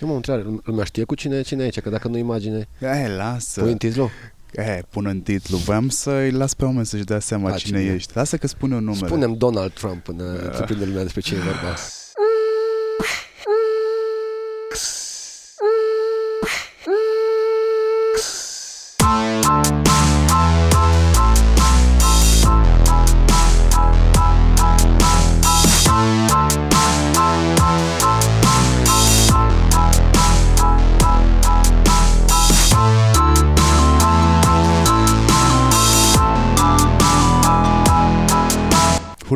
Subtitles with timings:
[0.00, 3.08] Eu mă întreb, lumea știe cu cine, cine e aici, că dacă nu imagine, Hai,
[3.08, 3.60] lasă.
[3.60, 4.10] pui în titlu.
[4.52, 5.56] E, pun în titlu.
[5.56, 7.94] Voiam să-i las pe oameni să-și dea seama A, cine, cine e?
[7.94, 8.12] ești.
[8.14, 9.06] Lasă că spune un numele.
[9.06, 11.74] Spunem Donald Trump până să prinde lumea despre cine e vorba.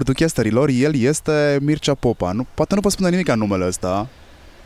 [0.06, 2.32] Hurduchesterilor, el este Mircea Popa.
[2.32, 4.08] Nu, poate nu vă spune nimic în numele ăsta.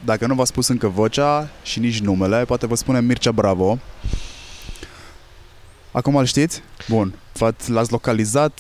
[0.05, 3.79] Dacă nu v-a spus încă vocea și nici numele, poate vă spune Mircea Bravo.
[5.93, 6.63] Acum îl știți?
[6.89, 7.15] Bun.
[7.33, 8.59] V-ați- L-ați localizat?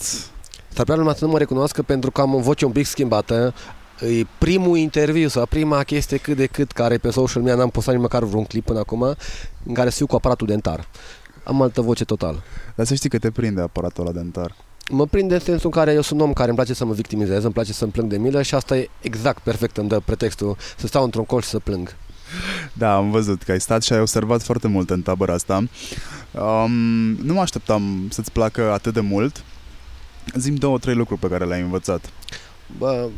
[0.68, 3.54] S-ar putea lumea să nu mă recunoască pentru că am o voce un pic schimbată.
[4.00, 7.94] E primul interviu sau prima chestie cât de cât care pe social media n-am postat
[7.94, 9.02] nici măcar vreun clip până acum
[9.66, 10.88] în care să fiu cu aparatul dentar.
[11.44, 12.42] Am altă voce total.
[12.74, 14.54] Dar să știi că te prinde aparatul ăla dentar.
[14.90, 16.92] Mă prinde în sensul în care eu sunt un om care îmi place să mă
[16.92, 20.56] victimizez, îmi place să-mi plâng de milă și asta e exact perfect, îmi dă pretextul
[20.76, 21.96] să stau într-un colț și să plâng.
[22.72, 25.56] Da, am văzut că ai stat și ai observat foarte mult în tabăra asta.
[26.32, 26.72] Um,
[27.22, 29.44] nu mă așteptam să-ți placă atât de mult.
[30.34, 32.10] Zim două, trei lucruri pe care le-ai învățat.
[32.78, 33.08] Bă,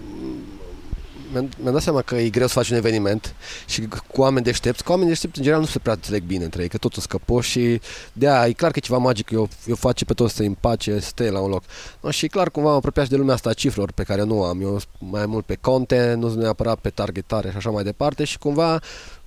[1.33, 3.35] mi-am, mi-am dat seama că e greu să faci un eveniment
[3.67, 6.63] și cu oameni deștepți, cu oameni deștepți în general nu se prea înțeleg bine între
[6.63, 7.81] ei, că totul scăpoși și
[8.13, 11.01] de aia e clar că e ceva magic, eu, eu face pe toți să împace,
[11.01, 11.63] să stea la un loc.
[12.01, 14.43] No, și clar cumva mă apropiat și de lumea asta a cifrelor pe care nu
[14.43, 17.85] am, eu sunt mai mult pe content, nu sunt neapărat pe targetare și așa mai
[17.85, 18.81] departe și cumva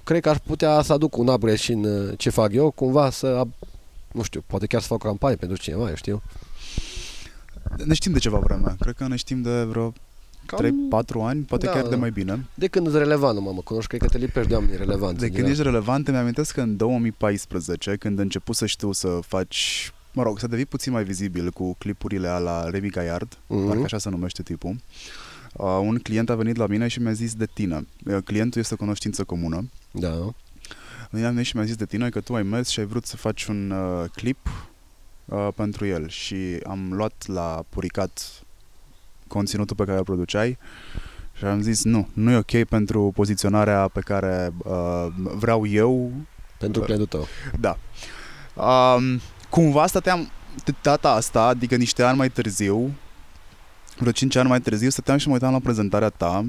[0.03, 3.09] cred că ar putea să aduc un upgrade și în uh, ce fac eu, cumva
[3.09, 3.67] să, ab-
[4.11, 6.21] nu știu, poate chiar să fac o campanie pentru cineva, eu știu.
[7.85, 8.75] Ne știm de ceva vreme.
[8.79, 9.93] Cred că ne știm de vreo
[10.55, 11.95] 3-4 ani, poate Da, chiar de da.
[11.97, 12.45] mai bine.
[12.53, 15.19] De când îți relevant, nu mă, mă cunoști, cred că te lipești de oameni relevanți.
[15.19, 15.51] De în când general.
[15.51, 20.23] ești relevant, îmi amintesc că în 2014, când a început să știu să faci, mă
[20.23, 23.67] rog, să devii puțin mai vizibil cu clipurile la Remy Gaiard, Mhm.
[23.67, 24.75] parcă așa se numește tipul,
[25.53, 27.87] uh, un client a venit la mine și mi-a zis de tine.
[28.05, 29.69] Uh, Clientul este o cunoștință comună.
[29.91, 30.33] Da.
[31.11, 33.05] Mine a venit și mi-a zis de tine că tu ai mers și ai vrut
[33.05, 34.37] să faci un uh, clip
[35.25, 36.35] uh, pentru el și
[36.67, 38.40] am luat la puricat
[39.31, 40.57] conținutul pe care îl produceai
[41.37, 46.11] și am zis nu, nu e ok pentru poziționarea pe care uh, vreau eu
[46.57, 46.85] Pentru Bă.
[46.85, 47.27] clientul tău.
[47.59, 47.77] Da.
[48.63, 49.19] Um,
[49.49, 50.31] cumva stăteam
[50.63, 52.91] de data asta, adică niște ani mai târziu,
[53.97, 56.45] vreo 5 ani mai târziu, stăteam și mă uitam la prezentarea ta,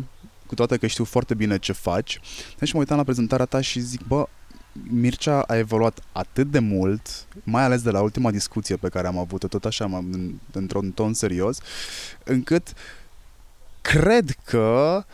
[0.46, 3.60] cu toate că știu foarte bine ce faci, stăteam și mă uitam la prezentarea ta
[3.60, 4.26] și zic, bă,
[4.90, 9.18] Mircea a evoluat atât de mult, mai ales de la ultima discuție pe care am
[9.18, 11.58] avut-o, tot așa, m-am- în- într-un ton serios,
[12.24, 12.72] încât
[13.80, 15.04] cred că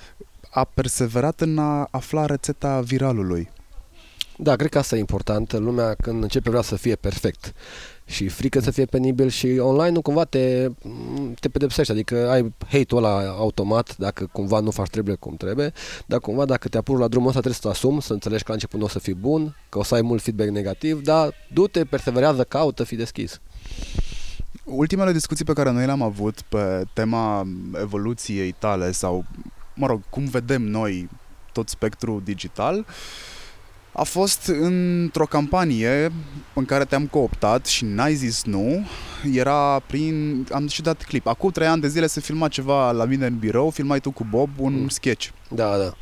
[0.50, 3.50] a perseverat în a afla rețeta viralului.
[4.36, 5.52] Da, cred că asta e important.
[5.52, 7.52] Lumea când începe vrea să fie perfect
[8.08, 10.68] și frică să fie penibil și online-ul cumva te,
[11.40, 15.72] te pedepsește, adică ai hate-ul ăla automat dacă cumva nu faci trebuie cum trebuie,
[16.06, 18.54] dar cumva dacă te apuci la drumul ăsta trebuie să-ți asumi, să înțelegi că la
[18.54, 21.84] început nu o să fii bun, că o să ai mult feedback negativ, dar du-te,
[21.84, 23.40] perseverează, caută, fii deschis.
[24.64, 27.46] Ultimele discuții pe care noi le-am avut pe tema
[27.80, 29.24] evoluției tale sau,
[29.74, 31.08] mă rog, cum vedem noi
[31.52, 32.86] tot spectrul digital,
[33.98, 36.12] a fost într-o campanie
[36.54, 38.86] în care te-am cooptat și n-ai zis nu.
[39.34, 40.46] Era prin...
[40.52, 41.26] Am și dat clip.
[41.26, 44.26] Acum trei ani de zile se filma ceva la mine în birou, filmai tu cu
[44.30, 44.88] Bob un Mm.
[44.88, 45.28] sketch.
[45.48, 45.92] Da, da.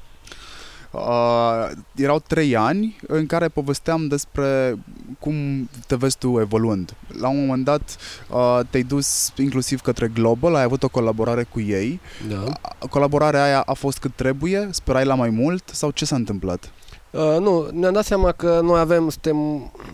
[0.90, 4.76] Uh, erau trei ani în care povesteam despre
[5.18, 6.94] cum te vezi tu evoluând.
[7.20, 7.96] La un moment dat
[8.30, 12.00] uh, te-ai dus inclusiv către Global, ai avut o colaborare cu ei.
[12.28, 12.44] da.
[12.90, 14.68] Colaborarea aia a fost cât trebuie?
[14.70, 15.68] Sperai la mai mult?
[15.72, 16.70] Sau ce s-a întâmplat?
[17.16, 19.36] Uh, nu, ne-am dat seama că noi avem, suntem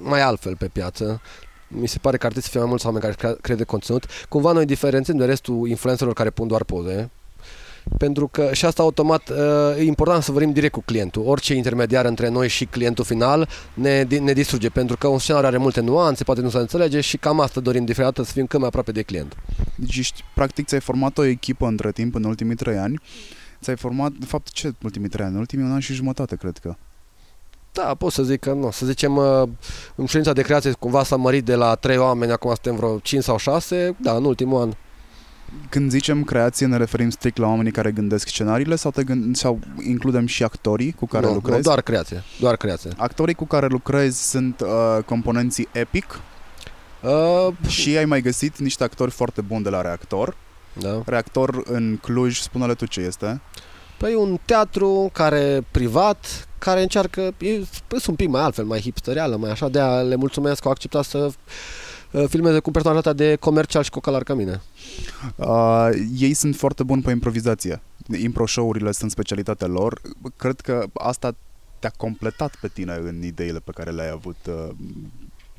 [0.03, 1.21] mai altfel pe piață.
[1.69, 4.06] Mi se pare că ar trebui să fie mai mulți oameni care cre- crede conținut.
[4.28, 7.10] Cumva noi diferențiem de restul influencerilor care pun doar poze.
[7.99, 9.37] Pentru că și asta automat uh,
[9.78, 11.22] e important să vorbim direct cu clientul.
[11.27, 15.48] Orice intermediar între noi și clientul final ne, di- ne distruge pentru că un scenariu
[15.48, 18.34] are multe nuanțe, poate nu se înțelege și cam asta dorim de fiecare dată să
[18.34, 19.36] fim cât mai aproape de client.
[19.74, 23.01] Deci, ești, practic, ți-ai format o echipă între timp în ultimii trei ani.
[23.63, 25.34] Ți-ai format, de fapt, ce ultimii trei ani?
[25.34, 26.74] În ultimii un an și jumătate, cred că.
[27.72, 28.71] Da, pot să zic că nu.
[28.71, 29.48] Să zicem, uh,
[29.95, 33.22] în ședința de creație cumva s-a mărit de la 3 oameni, acum suntem vreo 5
[33.22, 34.72] sau 6, da, în ultimul an.
[35.69, 39.59] Când zicem creație, ne referim strict la oamenii care gândesc scenariile sau, te gând- sau
[39.86, 41.57] includem și actorii cu care nu, lucrezi?
[41.57, 42.91] Nu, doar creație, doar creație.
[42.97, 46.21] Actorii cu care lucrezi sunt uh, componenții Epic
[47.03, 50.36] Uh, și ai mai găsit niște actori foarte buni de la Reactor.
[50.72, 51.03] da.
[51.07, 53.41] Reactor în Cluj, spune-le tu ce este.
[54.03, 59.37] Păi un teatru care privat, care încearcă, e, sunt un pic mai altfel, mai hipsterială,
[59.37, 61.33] mai așa, de-a le mulțumesc că au acceptat să
[62.10, 64.63] uh, filmeze cu personalitatea de comercial și cu calar ca mine.
[65.37, 65.89] Uh,
[66.19, 67.83] ei sunt foarte buni pe improvizație.
[68.22, 70.01] Impro show-urile sunt specialitatea lor.
[70.37, 71.34] Cred că asta
[71.78, 74.75] te-a completat pe tine în ideile pe care le-ai avut uh,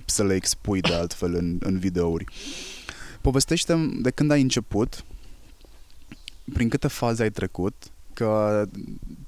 [0.05, 2.25] să le expui de altfel în, în videouri.
[3.21, 5.03] povestește de când ai început,
[6.53, 7.73] prin câte faze ai trecut,
[8.13, 8.63] că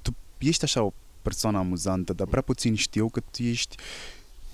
[0.02, 0.92] tu ești așa o
[1.22, 3.76] persoană amuzantă, dar prea puțin știu că tu ești,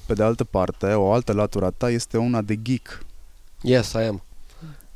[0.07, 3.05] pe de altă parte, o altă latură a ta este una de geek.
[3.63, 4.23] Yes, I am.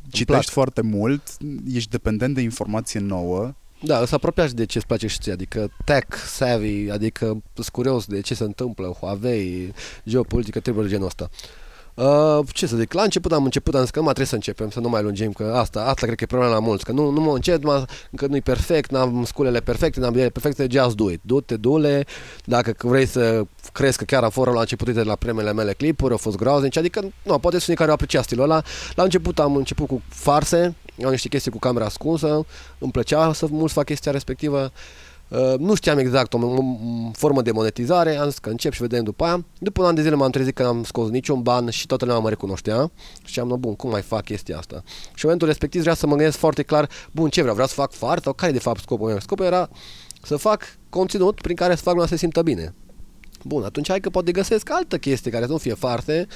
[0.09, 1.23] Citești foarte mult,
[1.73, 5.71] ești dependent de informație nouă, da, îți apropiați de ce îți place și ție, adică
[5.85, 9.73] tech, savvy, adică sunt curios de ce se întâmplă, Huawei,
[10.09, 11.29] geopolitică, trebuie genul ăsta.
[11.31, 11.66] Uh,
[12.53, 14.89] ce să zic, la început am început, am zis că trebuie să începem, să nu
[14.89, 17.35] mai lungim, că asta, asta cred că e problema la mulți, că nu, nu mă
[17.35, 21.57] încet, mă, încă nu-i perfect, n-am sculele perfecte, n-am ideile perfecte, just do it, du-te,
[21.57, 22.07] du-le,
[22.45, 26.13] dacă vrei să crezi că chiar a fost la început de la primele mele clipuri,
[26.13, 28.63] au fost groaznice, adică, nu, poate sunt unii care au apreciat stilul ăla,
[28.95, 32.47] la început am început cu farse, am niște chestii cu camera ascunsă,
[32.79, 35.06] îmi plăcea să mult fac chestia respectivă, Uh,
[35.59, 36.61] nu știam exact o, o,
[37.13, 39.45] formă de monetizare, am zis că încep și vedem după aia.
[39.59, 42.21] După un an de zile m-am trezit că n-am scos niciun ban și toată lumea
[42.21, 42.91] mă recunoștea
[43.25, 44.83] și am bun, cum mai fac chestia asta?
[44.87, 47.55] Și în momentul respectiv vreau să mă gândesc foarte clar, bun, ce vreau?
[47.55, 49.19] Vreau să fac fart sau care e de fapt scopul meu?
[49.19, 49.69] Scopul era
[50.23, 52.75] să fac conținut prin care să fac lumea să se simtă bine.
[53.47, 56.27] Bun, atunci hai că poate găsesc altă chestie care să nu fie farte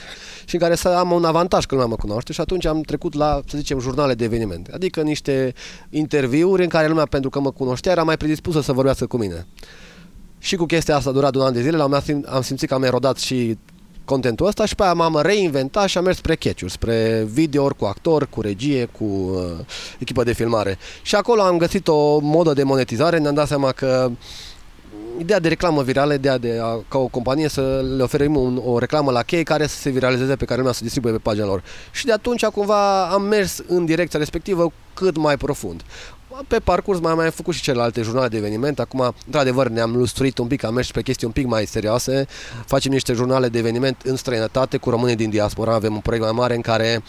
[0.45, 3.15] și în care să am un avantaj că lumea mă cunoaște și atunci am trecut
[3.15, 4.71] la, să zicem, jurnale de evenimente.
[4.75, 5.55] Adică niște
[5.91, 9.47] interviuri în care lumea, pentru că mă cunoștea, era mai predispusă să vorbească cu mine.
[10.39, 12.75] Și cu chestia asta a durat un an de zile, la un am simțit că
[12.75, 13.59] am erodat și
[14.05, 17.85] contentul ăsta și pe aia m-am reinventat și am mers spre catch spre video cu
[17.85, 19.65] actor, cu regie, cu uh,
[19.99, 20.79] echipă de filmare.
[21.03, 24.17] Și acolo am găsit o modă de monetizare, ne-am dat seama că uh,
[25.19, 28.79] ideea de reclamă virală, ideea de a, ca o companie să le oferim un, o
[28.79, 31.63] reclamă la chei care să se viralizeze pe care lumea să distribuie pe pagina lor.
[31.91, 35.83] Și de atunci cumva am mers în direcția respectivă cât mai profund.
[36.49, 38.79] Pe parcurs mai am mai făcut și celelalte jurnale de eveniment.
[38.79, 42.27] Acum, într-adevăr, ne-am lustruit un pic, am mers pe chestii un pic mai serioase.
[42.67, 45.75] Facem niște jurnale de eveniment în străinătate cu românii din diaspora.
[45.75, 47.03] Avem un proiect mai mare în care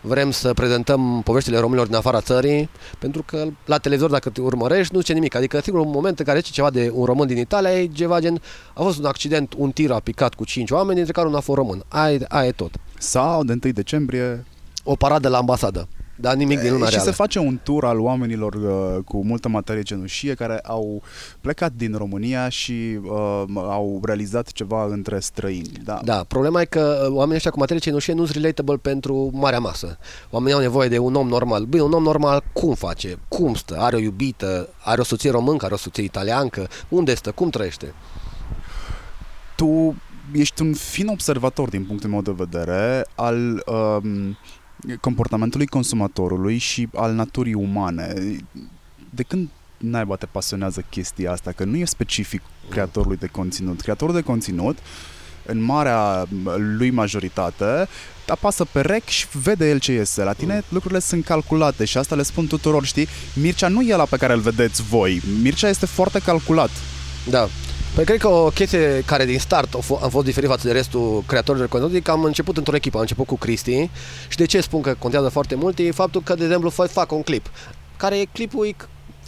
[0.00, 4.94] vrem să prezentăm poveștile românilor din afara țării, pentru că la televizor, dacă te urmărești,
[4.94, 5.34] nu zice nimic.
[5.34, 8.20] Adică, sigur, un moment în care zice ceva de un român din Italia, e ceva
[8.20, 8.42] gen,
[8.74, 11.42] a fost un accident, un tir a picat cu 5 oameni, dintre care unul a
[11.42, 11.82] fost român.
[11.88, 12.70] Aia, aia e tot.
[12.98, 14.44] Sau, de 1 decembrie,
[14.84, 15.88] o paradă la ambasadă.
[16.20, 17.10] Dar nimic din lumea Și reală.
[17.10, 21.02] se face un tur al oamenilor uh, cu multă materie cenușie care au
[21.40, 25.72] plecat din România și uh, au realizat ceva între străini.
[25.84, 26.00] Da.
[26.04, 29.58] da, problema e că uh, oamenii ăștia cu materie cenușie nu sunt relatable pentru marea
[29.58, 29.98] masă.
[30.30, 31.64] Oamenii au nevoie de un om normal.
[31.64, 33.18] Bine, un om normal cum face?
[33.28, 33.76] Cum stă?
[33.78, 34.68] Are o iubită?
[34.84, 35.64] Are o soție româncă?
[35.64, 36.68] Are o soție italiancă?
[36.88, 37.30] Unde stă?
[37.30, 37.94] Cum trăiește?
[39.56, 39.94] Tu
[40.32, 44.36] ești un fin observator din punctul meu de vedere al um,
[45.00, 48.14] comportamentului consumatorului și al naturii umane.
[49.10, 51.52] De când naiba te pasionează chestia asta?
[51.52, 53.80] Că nu e specific creatorului de conținut.
[53.80, 54.78] Creatorul de conținut
[55.46, 56.26] în marea
[56.76, 57.88] lui majoritate,
[58.26, 60.22] apasă pe rec și vede el ce iese.
[60.22, 63.08] La tine lucrurile sunt calculate și asta le spun tuturor, știi?
[63.34, 65.22] Mircea nu e la pe care îl vedeți voi.
[65.42, 66.70] Mircea este foarte calculat.
[67.30, 67.48] Da.
[67.94, 71.66] Păi cred că o chestie care din start am fost diferit față de restul creatorilor
[71.66, 73.90] de conținut e că am început într-o echipă, am început cu Cristi.
[74.28, 75.78] Și de ce spun că contează foarte mult?
[75.78, 77.50] E faptul că, de exemplu, fac un clip.
[77.96, 78.74] Care e clipul e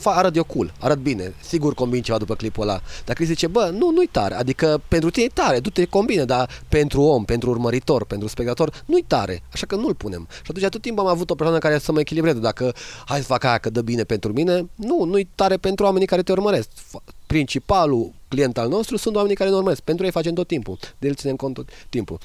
[0.04, 2.80] arăt eu cool, arăt bine, sigur combin ceva după clipul ăla.
[3.04, 6.50] Dar Chris zice, bă, nu, nu-i tare, adică pentru tine e tare, du-te combine, dar
[6.68, 10.28] pentru om, pentru urmăritor, pentru spectator, nu-i tare, așa că nu-l punem.
[10.30, 12.74] Și atunci tot timpul am avut o persoană care să mă echilibreze, dacă
[13.06, 16.22] hai să fac aia că dă bine pentru mine, nu, nu-i tare pentru oamenii care
[16.22, 16.68] te urmăresc.
[17.26, 21.08] Principalul client al nostru sunt oamenii care ne urmăresc, pentru ei facem tot timpul, de
[21.08, 22.18] el ținem cont tot timpul.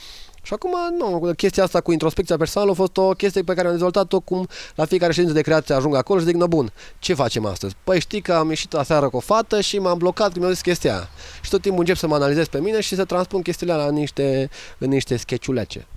[0.46, 3.74] Și acum, nu, chestia asta cu introspecția personală a fost o chestie pe care am
[3.74, 7.46] dezvoltat-o cum la fiecare ședință de creație ajung acolo și zic, no bun, ce facem
[7.46, 7.76] astăzi?
[7.84, 10.62] Păi știi că am ieșit aseară cu o fată și m-am blocat când mi-a zis
[10.62, 11.10] chestia aia.
[11.42, 13.94] Și tot timpul încep să mă analizez pe mine și să transpun chestiile alea în
[13.94, 15.88] niște, în niște sketchulețe.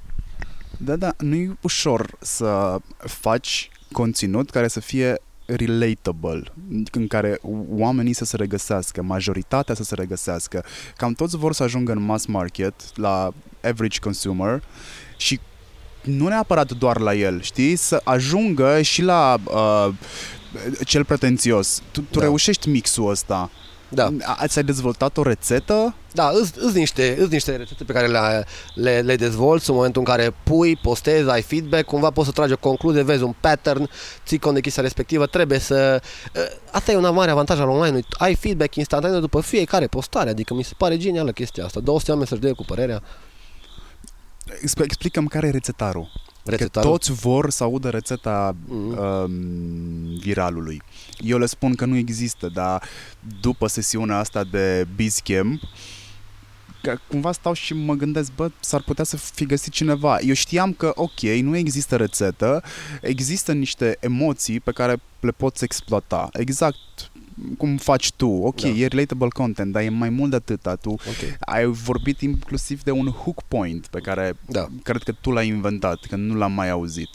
[0.76, 5.20] Da, da, nu e ușor să faci conținut care să fie
[5.56, 6.42] relatable,
[6.92, 7.38] în care
[7.68, 10.64] oamenii să se regăsească, majoritatea să se regăsească.
[10.96, 14.62] Cam toți vor să ajungă în mass market, la average consumer
[15.16, 15.40] și
[16.02, 17.76] nu neapărat doar la el, știi?
[17.76, 19.94] Să ajungă și la uh,
[20.84, 21.82] cel pretențios.
[21.90, 22.24] Tu, tu da.
[22.24, 23.50] reușești mixul ăsta.
[23.88, 24.12] Da.
[24.24, 25.94] Ați ai dezvoltat o rețetă?
[26.12, 30.14] Da, îs niște, îs niște rețete pe care le, le, le dezvolți în momentul în
[30.14, 33.88] care pui, postezi, ai feedback, cumva poți să tragi o concluzie, vezi un pattern,
[34.26, 36.02] ții cont de chestia respectivă, trebuie să...
[36.36, 36.40] Ă,
[36.70, 40.64] asta e un mare avantaj al online ai feedback instantaneu după fiecare postare, adică mi
[40.64, 43.02] se pare genială chestia asta, 200 oameni să-și dea cu părerea.
[44.82, 46.10] Explicăm care e rețetarul.
[46.48, 46.90] Rețetarul.
[46.90, 48.98] Că toți vor să audă rețeta mm-hmm.
[48.98, 50.82] um, viralului.
[51.18, 52.82] Eu le spun că nu există, dar
[53.40, 55.60] după sesiunea asta de Bizcamp,
[56.82, 60.18] că cumva stau și mă gândesc, bă, s-ar putea să fi găsit cineva.
[60.20, 62.62] Eu știam că, ok, nu există rețetă,
[63.00, 66.28] există niște emoții pe care le poți exploata.
[66.32, 67.10] Exact
[67.58, 68.28] cum faci tu.
[68.28, 68.68] Ok, da.
[68.68, 70.74] e relatable content, dar e mai mult de atâta.
[70.74, 71.36] Tu okay.
[71.40, 74.66] ai vorbit inclusiv de un hook point pe care da.
[74.82, 77.08] cred că tu l-ai inventat, că nu l-am mai auzit.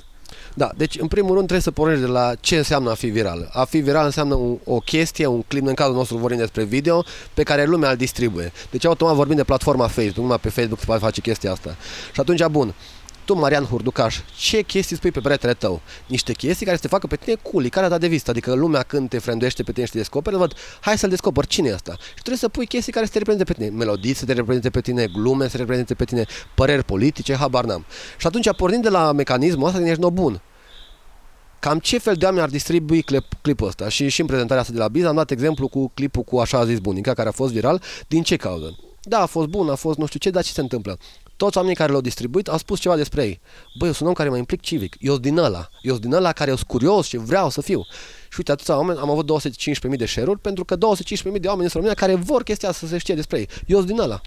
[0.53, 3.50] Da, deci în primul rând trebuie să pornești de la ce înseamnă a fi viral.
[3.53, 7.03] A fi viral înseamnă un, o chestie, un clip, în cazul nostru vorbim despre video,
[7.34, 8.51] pe care lumea îl distribuie.
[8.72, 11.75] Deci automat vorbim de platforma Facebook, numai pe Facebook se poate face chestia asta.
[12.13, 12.74] Și atunci, bun,
[13.25, 15.82] tu, Marian Hurducaș, ce chestii spui pe peretele tău?
[16.08, 18.82] Niște chestii care să te facă pe tine cool, care da de vista, adică lumea
[18.82, 21.96] când te frândește pe tine și te descoperi, văd, hai să-l descoper, cine e asta?
[22.00, 24.70] Și trebuie să pui chestii care să te reprezinte pe tine, melodii să te reprezinte
[24.70, 26.25] pe tine, glume să te reprezinte pe tine,
[26.56, 27.86] păreri politice, habar n-am.
[28.18, 30.42] Și atunci, pornind de la mecanismul ăsta, ești nou bun
[31.63, 33.89] cam ce fel de oameni ar distribui clip, clipul ăsta.
[33.89, 36.65] Și, și în prezentarea asta de la Biz am dat exemplu cu clipul cu așa
[36.65, 37.82] zis bunica, care a fost viral.
[38.08, 38.75] Din ce cauză?
[39.01, 40.98] Da, a fost bun, a fost nu știu ce, dar ce se întâmplă?
[41.44, 43.42] Toți oamenii care l-au distribuit au spus ceva despre ei.
[43.78, 44.96] Băi, eu sunt un om care mă implic civic.
[45.00, 45.70] Eu sunt din ăla.
[45.82, 47.86] Eu sunt din ăla care eu sunt curios și vreau să fiu.
[48.30, 49.32] Și uite, atâția oameni, am avut
[49.92, 50.80] 215.000 de share-uri pentru că 215.000
[51.40, 53.50] de oameni în România care vor chestia să se știe despre ei.
[53.66, 54.22] Eu sunt din ăla.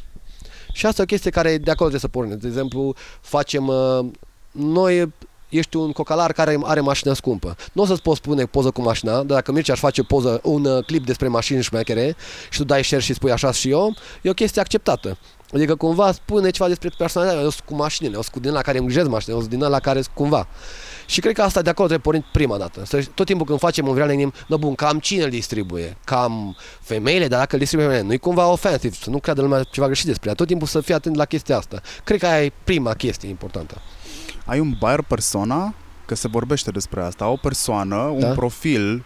[0.72, 2.38] Și asta e o chestie care de acolo trebuie să pornim.
[2.38, 3.66] De exemplu, facem...
[3.66, 4.06] Uh,
[4.50, 5.12] noi
[5.48, 7.56] ești un cocalar care are mașină scumpă.
[7.72, 10.64] Nu o să-ți poți pune poză cu mașina, dar dacă Mircea aș face poză, un
[10.64, 12.16] uh, clip despre mașini șmechere
[12.50, 15.18] și tu dai share și spui așa și eu, e o chestie acceptată.
[15.52, 18.78] Adică cumva spune ceva despre personalitatea, eu sunt cu mașinile, eu sunt din la care
[18.78, 20.48] îngrijesc mașinile, eu sunt din la care cumva.
[21.06, 22.82] Și cred că asta de acolo trebuie pornit prima dată.
[22.84, 25.96] Să, tot timpul când facem un viral ne gândim, no bun, cam cine îl distribuie?
[26.04, 29.86] Cam femeile, dar dacă îl distribuie femeile, nu-i cumva ofensiv, să nu creadă lumea ceva
[29.86, 30.34] greșit despre ea.
[30.34, 31.80] Tot timpul să fie atent la chestia asta.
[32.04, 33.80] Cred că aia e prima chestie importantă
[34.46, 35.74] ai un buyer persona,
[36.06, 38.26] că se vorbește despre asta, o persoană, da?
[38.26, 39.04] un profil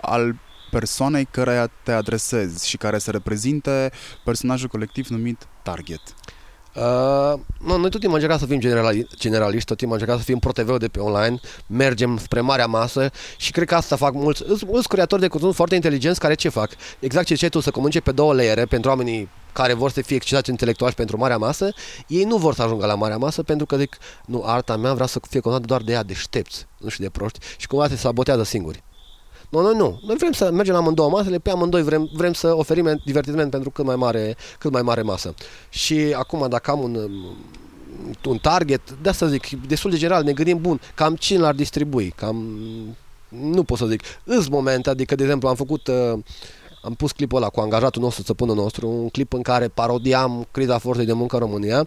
[0.00, 0.36] al
[0.70, 3.90] persoanei care te adresezi și care să reprezinte
[4.24, 6.00] personajul colectiv numit target.
[6.74, 10.18] Uh, nu, noi tot timpul am încercat să fim generali, generaliști, tot timpul am încercat
[10.18, 14.12] să fim pro de pe online, mergem spre marea masă și cred că asta fac
[14.12, 16.70] mulți, mulți creatori de conținut foarte inteligenți care ce fac?
[16.98, 20.50] Exact ce tu să comunice pe două layere pentru oamenii care vor să fie excitați
[20.50, 21.72] intelectuali pentru marea masă,
[22.06, 23.96] ei nu vor să ajungă la marea masă pentru că zic,
[24.26, 27.38] nu, arta mea vrea să fie contată doar de ea deștepți, nu știu de proști
[27.56, 28.82] și cumva se sabotează singuri.
[29.50, 30.00] Nu, noi nu.
[30.06, 33.70] Noi vrem să mergem la amândouă masele, pe amândoi vrem, vrem să oferim divertisment pentru
[33.70, 35.34] cât mai mare, cât mai mare masă.
[35.68, 37.10] Și acum, dacă am un,
[38.24, 42.12] un target, de asta zic, destul de general, ne gândim, bun, cam cine l-ar distribui,
[42.16, 42.46] cam,
[43.28, 46.18] nu pot să zic, îs momente, adică, de exemplu, am făcut, uh,
[46.82, 50.78] am pus clipul ăla cu angajatul nostru, săpânul nostru, un clip în care parodiam criza
[50.78, 51.86] forței de muncă în România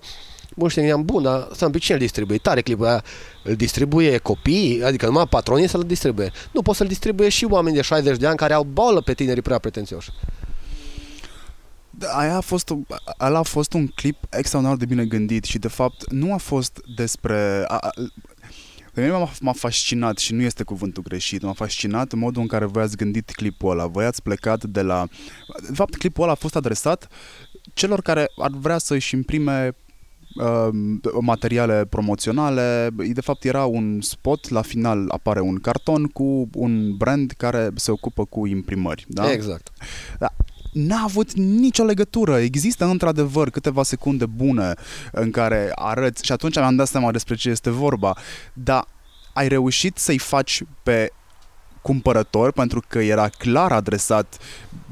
[0.56, 2.38] Bun, și ne bun, dar să pe cine îl distribuie?
[2.38, 3.02] Tare clipul ăla,
[3.44, 6.32] îl distribuie copiii, adică numai patronii să-l distribuie.
[6.52, 9.42] Nu, poți să-l distribuie și oameni de 60 de ani care au boală pe tinerii
[9.42, 10.10] prea pretențioși.
[11.90, 12.74] Da, aia a fost,
[13.20, 16.82] ăla a fost un clip extraordinar de bine gândit și de fapt nu a fost
[16.96, 17.64] despre...
[17.68, 17.90] A, a,
[18.94, 22.66] pe mine m-a, m-a fascinat și nu este cuvântul greșit, m-a fascinat modul în care
[22.66, 23.88] voi ați gândit clipul ăla.
[23.88, 25.08] Voi ați plecat de la...
[25.68, 27.08] De fapt, clipul ăla a fost adresat
[27.74, 29.83] celor care ar vrea să își imprime Ehm,
[31.22, 32.90] materiale promoționale.
[33.14, 37.92] De fapt era un spot, la final apare un carton cu un brand care se
[37.92, 39.06] ocupă cu imprimări.
[39.08, 39.32] Da?
[39.32, 39.72] Exact.
[40.20, 40.32] Da
[40.74, 42.38] n-a avut nicio legătură.
[42.38, 44.74] Există într-adevăr câteva secunde bune
[45.12, 48.18] în care arăți și atunci mi-am dat seama despre ce este vorba,
[48.54, 48.88] dar
[49.34, 51.12] ai reușit să-i faci pe
[51.84, 54.38] cumpărător pentru că era clar adresat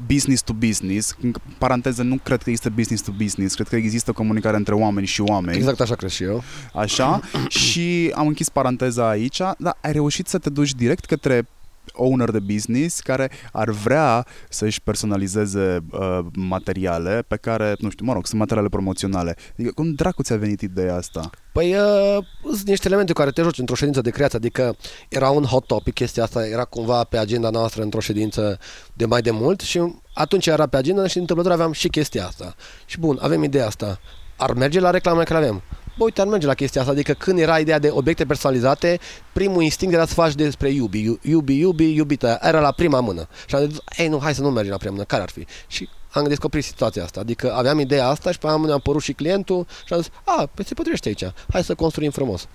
[0.06, 1.16] business to business.
[1.22, 5.06] În paranteză, nu cred că există business to business, cred că există comunicare între oameni
[5.06, 5.56] și oameni.
[5.56, 6.42] Exact așa cred și eu.
[6.74, 7.20] Așa,
[7.62, 11.48] și am închis paranteza aici, dar ai reușit să te duci direct către
[11.92, 18.12] owner de business care ar vrea să-și personalizeze uh, materiale pe care, nu știu, mă
[18.12, 19.36] rog, sunt materiale promoționale.
[19.52, 21.30] Adică, cum dracu ți-a venit ideea asta?
[21.52, 24.76] Păi, uh, sunt niște elemente cu care te joci într-o ședință de creație, adică
[25.08, 28.58] era un hot topic, chestia asta era cumva pe agenda noastră într-o ședință
[28.92, 32.54] de mai de mult și atunci era pe agenda și întâmplător aveam și chestia asta.
[32.86, 34.00] Și bun, avem ideea asta.
[34.36, 35.62] Ar merge la reclame care avem
[35.96, 36.92] bă, uite, ar merge la chestia asta.
[36.92, 38.98] Adică când era ideea de obiecte personalizate,
[39.32, 42.38] primul instinct era să faci despre iubi, iu- iubi, iubi, iubită.
[42.42, 43.28] Era la prima mână.
[43.46, 45.04] Și am zis, ei, nu, hai să nu mergem la prima mână.
[45.04, 45.46] Care ar fi?
[45.66, 47.20] Și am descoperit situația asta.
[47.20, 50.64] Adică aveam ideea asta și pe am apărut și clientul și am zis, a, păi
[50.64, 51.24] se potrivește aici.
[51.52, 52.48] Hai să construim frumos.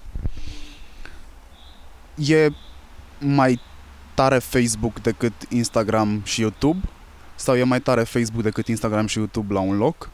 [2.15, 2.49] E
[3.19, 3.59] mai
[4.13, 6.79] tare Facebook decât Instagram și YouTube?
[7.35, 10.09] Sau e mai tare Facebook decât Instagram și YouTube la un loc?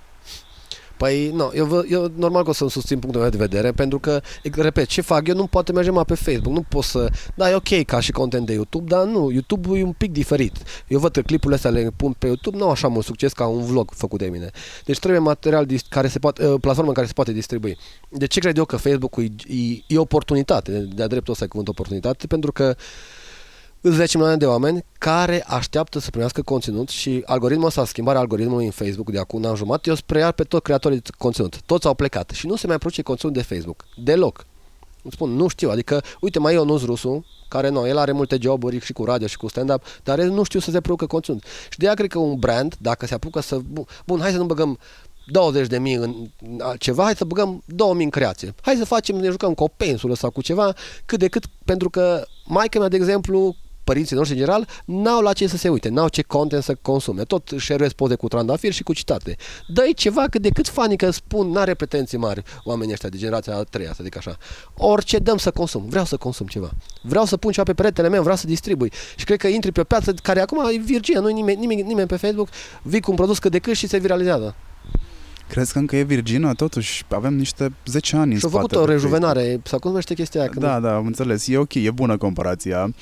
[1.04, 4.00] Păi, nu, eu, vă, eu normal că o să-mi susțin punctul meu de vedere, pentru
[4.00, 4.22] că,
[4.56, 7.10] repet, ce fac eu nu poate merge mai pe Facebook, nu pot să...
[7.36, 10.58] Da, e ok ca și content de YouTube, dar nu, YouTube e un pic diferit.
[10.88, 13.48] Eu văd că clipurile astea le pun pe YouTube, nu au așa mult succes ca
[13.48, 14.50] un vlog făcut de mine.
[14.86, 17.78] Deci trebuie material dis- care se poate, uh, platformă în care se poate distribui.
[18.10, 21.74] De ce cred eu că Facebook-ul e, e, e oportunitate, de-a dreptul ăsta e cuvântul
[21.78, 22.76] oportunitate, pentru că Îți
[23.90, 28.72] 10 milioane de oameni care așteaptă să primească conținut și algoritmul ăsta, schimbarea algoritmului în
[28.72, 31.62] Facebook de acum un an jumătate, eu spre pe toți creatorii de conținut.
[31.62, 33.86] Toți au plecat și nu se mai produce conținut de Facebook.
[34.04, 34.46] Deloc.
[35.04, 38.38] Îți spun, nu știu, adică, uite, mai e Ionuț Rusu, care nu, el are multe
[38.42, 41.44] joburi și cu radio și cu stand-up, dar el nu știu să se producă conținut.
[41.70, 44.38] Și de aia cred că un brand, dacă se apucă să, bun, bun hai să
[44.38, 44.80] nu băgăm
[45.26, 46.16] 20 de mii în
[46.78, 48.54] ceva, hai să băgăm 2000 în creație.
[48.62, 50.74] Hai să facem, ne jucăm cu o pensulă sau cu ceva,
[51.06, 55.34] cât de cât, pentru că maica mea, de exemplu, părinții noștri în general, n-au la
[55.34, 57.24] ce să se uite, n-au ce content să consume.
[57.24, 59.36] Tot share poze cu trandafiri și cu citate.
[59.68, 63.56] dă ceva cât de cât fani că spun, n-are pretenții mari oamenii ăștia de generația
[63.56, 64.38] a treia, să zic așa.
[64.78, 66.72] Orice dăm să consum, vreau să consum ceva.
[67.02, 68.92] Vreau să pun ceva pe peretele meu, vreau să distribui.
[69.16, 72.08] Și cred că intri pe o piață care acum e virgină, nu nimeni, nimeni, nimeni
[72.08, 72.48] pe Facebook,
[72.82, 74.56] vii cu un produs cât de cât și se viralizează.
[75.48, 76.54] Crezi că încă e virgină?
[76.54, 80.50] Totuși, avem niște 10 ani Și-au făcut o rejuvenare, sau cum se chestia aia?
[80.56, 81.48] Da, da, am înțeles.
[81.48, 82.94] E ok, e bună comparația.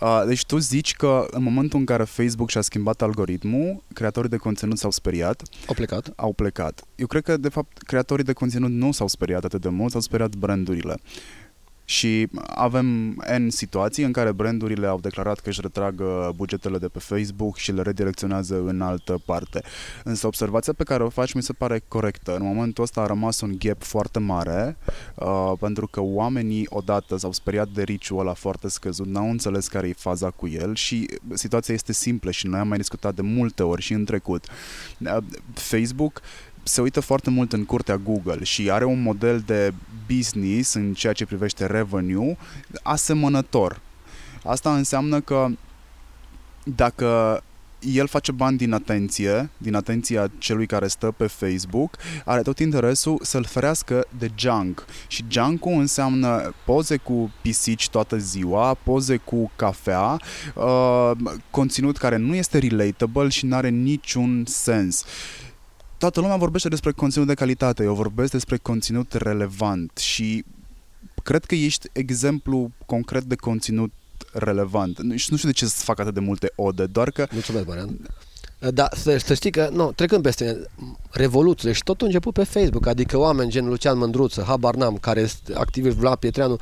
[0.00, 4.36] Uh, deci tu zici că în momentul în care Facebook și-a schimbat algoritmul, creatorii de
[4.36, 5.42] conținut s-au speriat.
[5.66, 6.12] Au plecat.
[6.16, 6.82] Au plecat.
[6.94, 10.00] Eu cred că, de fapt, creatorii de conținut nu s-au speriat atât de mult, s-au
[10.00, 10.94] speriat brandurile.
[11.90, 12.86] Și avem
[13.38, 16.02] N situații în care brandurile au declarat că își retrag
[16.34, 19.62] bugetele de pe Facebook și le redirecționează în altă parte.
[20.04, 22.36] Însă observația pe care o faci mi se pare corectă.
[22.36, 24.76] În momentul ăsta a rămas un gap foarte mare
[25.14, 29.88] uh, pentru că oamenii odată s-au speriat de riciul ăla foarte scăzut, n-au înțeles care
[29.88, 33.62] e faza cu el și situația este simplă și noi am mai discutat de multe
[33.62, 34.46] ori și în trecut.
[34.98, 35.16] Uh,
[35.54, 36.20] Facebook
[36.62, 39.72] se uită foarte mult în curtea Google și are un model de
[40.14, 42.36] business în ceea ce privește revenue
[42.82, 43.80] asemănător.
[44.44, 45.46] Asta înseamnă că
[46.64, 47.42] dacă
[47.80, 53.18] el face bani din atenție, din atenția celui care stă pe Facebook, are tot interesul
[53.22, 54.84] să-l ferească de junk.
[55.06, 60.20] Și junk înseamnă poze cu pisici toată ziua, poze cu cafea,
[60.54, 61.10] uh,
[61.50, 65.00] conținut care nu este relatable și nu are niciun sens.
[65.00, 65.39] Uh,
[66.00, 70.44] toată lumea vorbește despre conținut de calitate, eu vorbesc despre conținut relevant și
[71.22, 73.92] cred că ești exemplu concret de conținut
[74.32, 75.00] relevant.
[75.00, 77.26] Nu, nu știu de ce să fac atât de multe ode, doar că...
[77.30, 77.98] Mulțumesc, Marian.
[78.58, 80.66] Da, să, să știi că, nu, trecând peste
[81.10, 85.20] revoluție și totul a început pe Facebook, adică oameni gen Lucian Mândruță, Habar N-am, care
[85.20, 86.58] este activist Vlad Pietreanu,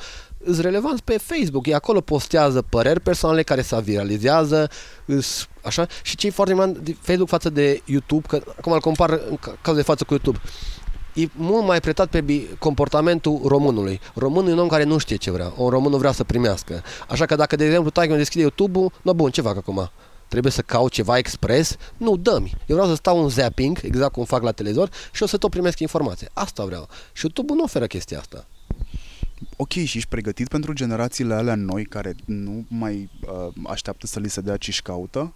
[0.53, 1.67] sunt relevanți pe Facebook.
[1.67, 4.71] Ei acolo postează păreri personale care se viralizează,
[5.63, 9.37] așa, și ce e foarte important Facebook față de YouTube, că acum îl compar în
[9.61, 10.39] cazul de față cu YouTube,
[11.15, 14.01] e mult mai pretat pe comportamentul românului.
[14.15, 15.53] Românul e un om care nu știe ce vrea.
[15.57, 16.83] Un român nu vrea să primească.
[17.09, 19.91] Așa că dacă, de exemplu, tai deschide YouTube-ul, no bun, ce fac acum?
[20.29, 21.77] Trebuie să caut ceva expres?
[21.97, 22.53] Nu, dă-mi.
[22.67, 25.51] Eu vreau să stau un zapping, exact cum fac la televizor, și o să tot
[25.51, 26.29] primesc informație.
[26.33, 26.89] Asta vreau.
[27.13, 28.47] Și YouTube nu oferă chestia asta
[29.57, 34.31] ok, și ești pregătit pentru generațiile alea noi care nu mai uh, așteaptă să li
[34.31, 35.33] se dea ce caută?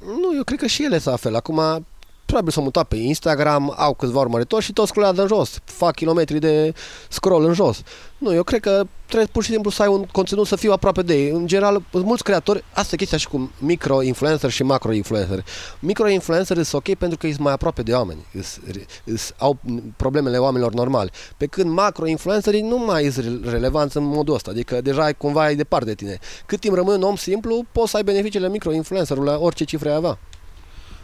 [0.00, 1.34] Nu, eu cred că și ele sunt fel.
[1.34, 1.86] Acum,
[2.26, 6.38] probabil s-au mutat pe Instagram, au câțiva urmăritori și toți scrollează în jos, fac kilometri
[6.38, 6.74] de
[7.08, 7.82] scroll în jos.
[8.18, 11.02] Nu, eu cred că trebuie pur și simplu să ai un conținut să fiu aproape
[11.02, 11.30] de ei.
[11.30, 15.44] În general, sunt mulți creatori, asta e chestia și cu micro-influencer și macro-influencer.
[15.78, 18.58] Micro-influencer sunt ok pentru că sunt mai aproape de oameni, îs,
[19.04, 19.58] îs, au
[19.96, 21.10] problemele oamenilor normali.
[21.36, 25.86] Pe când macro-influencerii nu mai sunt relevanți în modul ăsta, adică deja cumva ai departe
[25.86, 26.18] de tine.
[26.46, 29.94] Cât timp rămâi un om simplu, poți să ai beneficiile micro-influencerului la orice cifre ai
[29.94, 30.18] avea.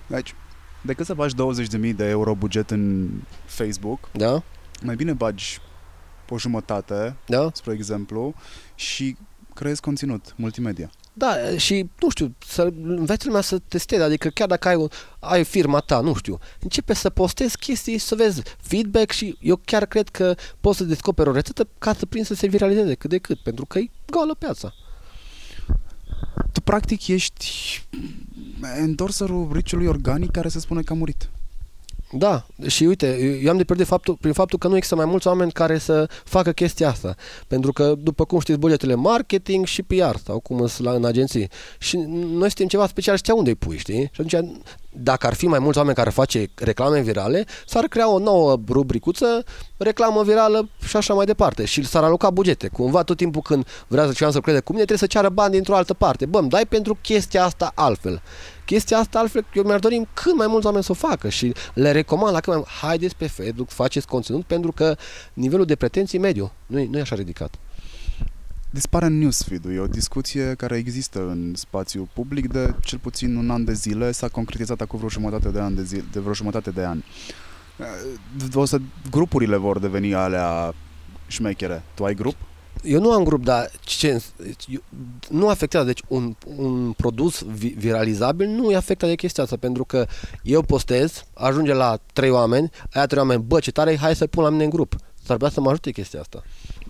[0.07, 0.35] Deci,
[0.83, 3.11] decât să bagi 20.000 de euro buget în
[3.45, 4.43] Facebook, da?
[4.83, 5.59] mai bine bagi
[6.29, 7.51] o jumătate, da?
[7.53, 8.35] spre exemplu,
[8.75, 9.17] și
[9.55, 10.91] creezi conținut multimedia.
[11.13, 14.87] Da, și, nu știu, să înveți lumea să testezi, adică chiar dacă ai,
[15.19, 19.87] ai firma ta, nu știu, începe să postezi chestii, să vezi feedback și eu chiar
[19.87, 23.19] cred că poți să descoperi o rețetă ca să prin să se viralizeze cât de
[23.19, 24.75] cât, pentru că e goală piața.
[26.53, 27.81] Tu practic ești
[28.79, 31.29] endorserul riciului organic care se spune că a murit.
[32.15, 35.27] Da, și uite, eu am de pierdut faptul, prin faptul că nu există mai mulți
[35.27, 37.15] oameni care să facă chestia asta.
[37.47, 41.49] Pentru că, după cum știți, bugetele marketing și PR sau cum sunt la, în agenții.
[41.79, 44.11] Și noi suntem ceva special, știa unde îi pui, știi?
[44.13, 44.51] Și atunci,
[44.91, 49.45] dacă ar fi mai mulți oameni care face reclame virale, s-ar crea o nouă rubricuță,
[49.77, 51.65] reclamă virală și așa mai departe.
[51.65, 52.69] Și s-ar aloca bugete.
[52.69, 55.53] Cumva tot timpul când vrea să cineva să crede cu mine, trebuie să ceară bani
[55.53, 56.27] dintr-o altă parte.
[56.27, 58.23] Bă, dai pentru chestia asta altfel.
[58.73, 61.91] Chestia asta, altfel, eu mi-ar dori cât mai mulți oameni să o facă și le
[61.91, 64.97] recomand la cât mai haideți pe Facebook, faceți conținut pentru că
[65.33, 67.55] nivelul de pretenții mediu nu e, nu e așa ridicat.
[68.71, 69.75] Dispare în newsfeed-ul.
[69.75, 74.13] E o discuție care există în spațiu public de cel puțin un an de zile.
[74.13, 77.03] S-a concretizat acum vreo jumătate de an de, zi, de vreo jumătate de an.
[78.55, 78.79] O să,
[79.11, 80.75] grupurile vor deveni alea
[81.27, 81.83] șmechere.
[81.95, 82.37] Tu ai grup?
[82.83, 84.23] Eu nu am grup, dar ce,
[85.31, 85.87] nu afectează.
[85.87, 87.43] Deci un, un produs
[87.77, 90.07] viralizabil nu e afectat de chestia asta, pentru că
[90.43, 94.43] eu postez, ajunge la trei oameni, aia trei oameni, bă, ce tare hai să pun
[94.43, 94.97] la mine în grup.
[95.25, 96.43] S-ar putea să mă ajute chestia asta.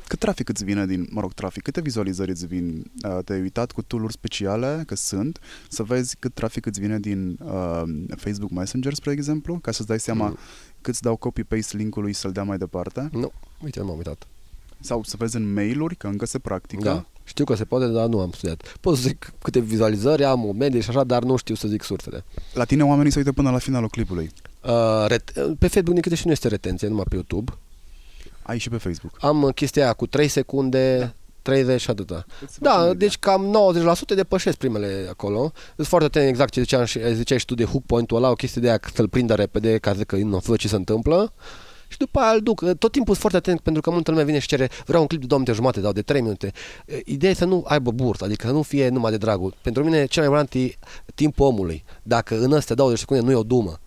[0.06, 2.90] Cât trafic îți vine din, mă rog, trafic, câte vizualizări îți vin?
[3.04, 7.38] Uh, te-ai uitat cu tool speciale, că sunt, să vezi cât trafic îți vine din
[7.44, 7.82] uh,
[8.16, 10.36] Facebook Messenger, spre exemplu, ca să-ți dai seama mm.
[10.80, 13.08] cât îți dau copy-paste linkului să-l dea mai departe?
[13.12, 13.32] Nu,
[13.64, 14.26] uite, nu m-am uitat.
[14.82, 16.82] Sau să vezi în mail-uri, că încă se practică.
[16.82, 17.04] Da.
[17.24, 18.76] Știu că se poate, dar nu am studiat.
[18.80, 21.82] Pot să zic câte vizualizări am, o medie și așa, dar nu știu să zic
[21.82, 22.24] sursele.
[22.54, 24.30] La tine oamenii se uită până la finalul clipului.
[24.64, 27.52] Uh, ret- pe Facebook, din câte și nu este retenție, numai pe YouTube.
[28.42, 29.16] Ai și pe Facebook.
[29.20, 31.12] Am chestia aia cu 3 secunde, da.
[31.42, 32.24] 30 și atâta.
[32.58, 33.56] Da, deci cam
[34.12, 35.52] 90% depășesc primele acolo.
[35.74, 38.34] Sunt foarte atent exact ce ziceam și, ziceai și tu de hook point-ul ăla, o
[38.34, 41.32] chestie de aia să-l prindă repede ca să zic că nu văd ce se întâmplă
[41.92, 42.60] și după aia îl duc.
[42.60, 45.20] Tot timpul sunt foarte atent pentru că multă lume vine și cere vreau un clip
[45.20, 46.52] de 2 minute jumate sau de 3 minute.
[47.04, 49.54] Ideea e să nu aibă burt, adică să nu fie numai de dragul.
[49.62, 50.78] Pentru mine cel mai important e
[51.14, 51.84] timpul omului.
[52.02, 53.80] Dacă în astea 20 secunde nu e o dumă,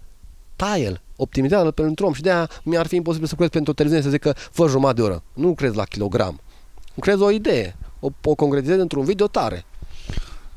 [0.56, 4.12] taie-l, optimizează-l pentru om și de aia mi-ar fi imposibil să crezi pentru o televiziune
[4.12, 5.24] să zică fă jumătate de oră.
[5.34, 6.40] Nu crezi la kilogram.
[7.00, 9.66] Crezi o idee, o, o concretizezi într-un video tare.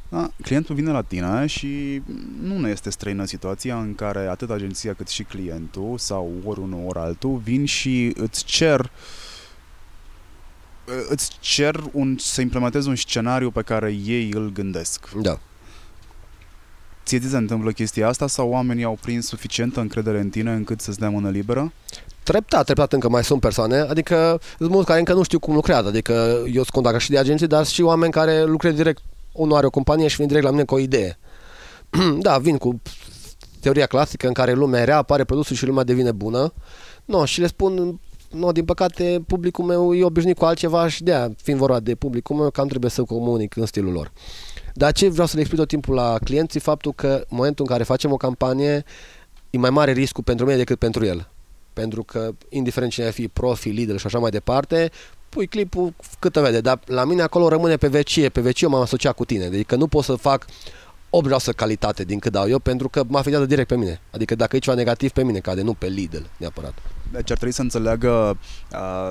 [0.08, 2.02] Da, clientul vine la tine și
[2.42, 6.84] nu ne este străină situația în care atât agenția cât și clientul sau ori unul
[6.86, 8.90] ori altul vin și îți cer
[11.08, 15.08] îți cer un, să implementezi un scenariu pe care ei îl gândesc.
[15.22, 15.38] Da.
[17.04, 20.80] Ție ți se întâmplă chestia asta sau oamenii au prins suficientă încredere în tine încât
[20.80, 21.72] să-ți dea mână liberă?
[22.22, 25.88] Treptat, treptat încă mai sunt persoane, adică sunt mulți care încă nu știu cum lucrează,
[25.88, 26.12] adică
[26.44, 29.02] eu sunt contact și de agenții, dar și oameni care lucrează direct
[29.38, 31.18] unul are o companie și vine direct la mine cu o idee.
[32.20, 32.80] da, vin cu
[33.60, 36.52] teoria clasică în care lumea rea, apare produsul și lumea devine bună.
[37.04, 41.14] No, și le spun, no, din păcate, publicul meu e obișnuit cu altceva și de
[41.14, 44.12] aia, fiind vorba de publicul meu, cam trebuie să comunic în stilul lor.
[44.74, 47.70] Dar ce vreau să le explic tot timpul la clienții, faptul că în momentul în
[47.70, 48.84] care facem o campanie,
[49.50, 51.30] e mai mare riscul pentru mine decât pentru el.
[51.72, 54.90] Pentru că, indiferent cine fi profi, lider și așa mai departe,
[55.28, 58.80] pui clipul cât te vede, dar la mine acolo rămâne pe vecie, pe vecie m-am
[58.80, 60.46] asociat cu tine, adică nu pot să fac
[61.52, 64.00] 8% calitate din cât dau eu pentru că mă afectează direct pe mine.
[64.10, 66.74] Adică dacă e ceva negativ pe mine cade, nu pe Lidl neapărat.
[67.12, 68.38] Deci ar trebui să înțeleagă
[68.72, 69.10] uh,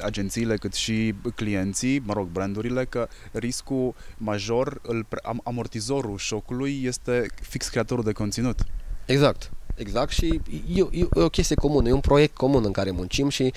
[0.00, 5.06] agențiile cât și clienții, mă rog, brandurile, că riscul major, îl,
[5.44, 8.60] amortizorul șocului este fix creatorul de conținut.
[9.06, 9.50] Exact.
[9.74, 10.40] Exact și
[10.74, 13.52] e, e, e o chestie comună, e un proiect comun în care muncim și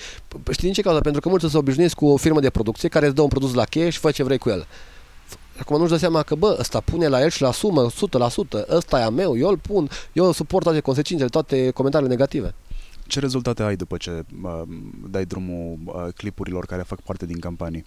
[0.50, 1.00] știi din ce cauza?
[1.00, 3.54] Pentru că mulți se obișnuiesc cu o firmă de producție care îți dă un produs
[3.54, 4.66] la cheie și fă ce vrei cu el.
[5.60, 7.94] Acum nu-și dă seama că, bă, ăsta pune la el și la sumă 100%,
[8.68, 12.54] ăsta e a meu, eu îl pun, eu suport toate consecințele, toate comentariile negative.
[13.06, 14.62] Ce rezultate ai după ce uh,
[15.10, 17.84] dai drumul uh, clipurilor care fac parte din campanii?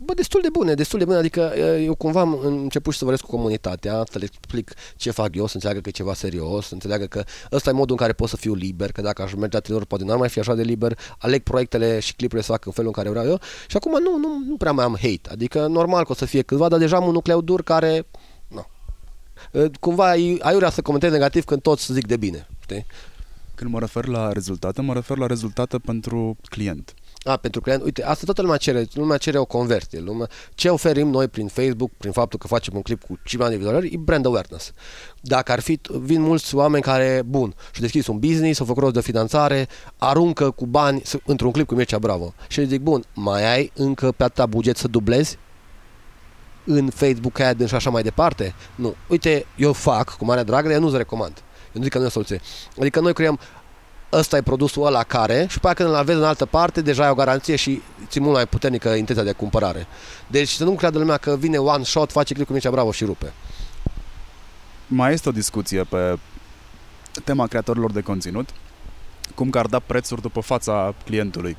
[0.00, 3.26] Bă, destul de bune, destul de bune, adică eu cumva am început și să vorbesc
[3.26, 6.74] cu comunitatea, să le explic ce fac eu, să înțeleagă că e ceva serios, să
[6.74, 9.56] înțeleagă că ăsta e modul în care pot să fiu liber, că dacă aș merge
[9.56, 12.66] la trenor poate n-ar mai fi așa de liber, aleg proiectele și clipurile să fac
[12.66, 15.30] în felul în care vreau eu și acum nu, nu, nu prea mai am hate,
[15.30, 18.06] adică normal că o să fie câțiva, dar deja am un nucleu dur care,
[18.48, 18.66] nu,
[19.80, 20.08] cumva
[20.40, 22.86] aiurea să comentez negativ când toți zic de bine, știi?
[23.54, 26.94] Când mă refer la rezultate, mă refer la rezultate pentru client.
[27.26, 30.00] A, pentru client, uite, asta toată lumea cere, lumea cere o conversie.
[30.00, 33.50] Lumea, ce oferim noi prin Facebook, prin faptul că facem un clip cu 5 ani
[33.50, 34.72] de vizualizări, e brand awareness.
[35.20, 38.94] Dacă ar fi, vin mulți oameni care, bun, și deschis un business, au făcut rost
[38.94, 42.34] de finanțare, aruncă cu bani într-un clip cu Mircea Bravo.
[42.48, 45.38] Și zic, bun, mai ai încă pe atâta buget să dublezi?
[46.66, 48.54] în Facebook Ad și așa mai departe?
[48.74, 48.94] Nu.
[49.08, 51.42] Uite, eu fac cu mare drag, dar eu nu-ți recomand.
[51.66, 52.40] Eu nu zic că nu e o soluție.
[52.80, 53.38] Adică noi creăm
[54.12, 57.10] ăsta e produsul ăla care și pe când îl aveți în altă parte, deja ai
[57.10, 59.86] o garanție și ți mult mai puternică intenția de cumpărare.
[60.26, 63.04] Deci să nu creadă lumea că vine one shot, face click cu Mircea Bravo și
[63.04, 63.32] rupe.
[64.86, 66.18] Mai este o discuție pe
[67.24, 68.48] tema creatorilor de conținut
[69.34, 71.56] cum că ar da prețuri după fața clientului.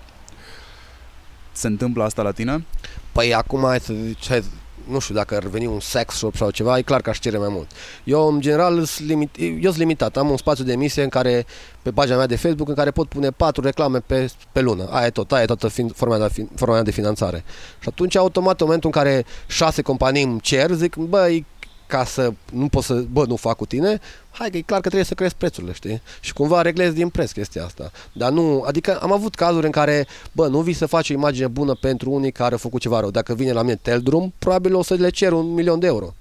[1.52, 2.66] Se întâmplă asta la tine?
[3.12, 4.44] Păi acum hai să zici, hai,
[4.89, 7.38] nu știu dacă ar veni un sex shop sau ceva, e clar că aș cere
[7.38, 7.71] mai mult.
[8.04, 10.17] Eu, în general, sunt limit, eu sunt limitat.
[10.17, 11.45] Am un spațiu de emisie în care,
[11.82, 14.88] pe pagina mea de Facebook, în care pot pune patru reclame pe, pe lună.
[14.91, 17.43] Aia e tot, aia e toată fin, forma, de, forma mea de finanțare.
[17.80, 21.45] Și atunci, automat, în momentul în care șase companii îmi cer, zic, băi,
[21.88, 24.00] ca să nu pot să, bă, nu fac cu tine,
[24.32, 26.02] hai că e clar că trebuie să cresc prețurile, știi?
[26.19, 27.91] Și cumva reglezi din preț chestia asta.
[28.13, 31.47] Dar nu, adică am avut cazuri în care, bă, nu vii să faci o imagine
[31.47, 33.12] bună pentru unii care au făcut ceva rău.
[33.12, 36.13] Dacă vine la mine Teldrum, probabil o să le cer un milion de euro.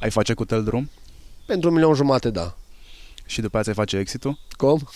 [0.00, 0.90] Ai face cu Teldrum?
[1.46, 2.54] Pentru un milion jumate, da.
[3.28, 4.38] Și după aceea ți-ai face exit-ul?
[4.56, 4.88] Cum?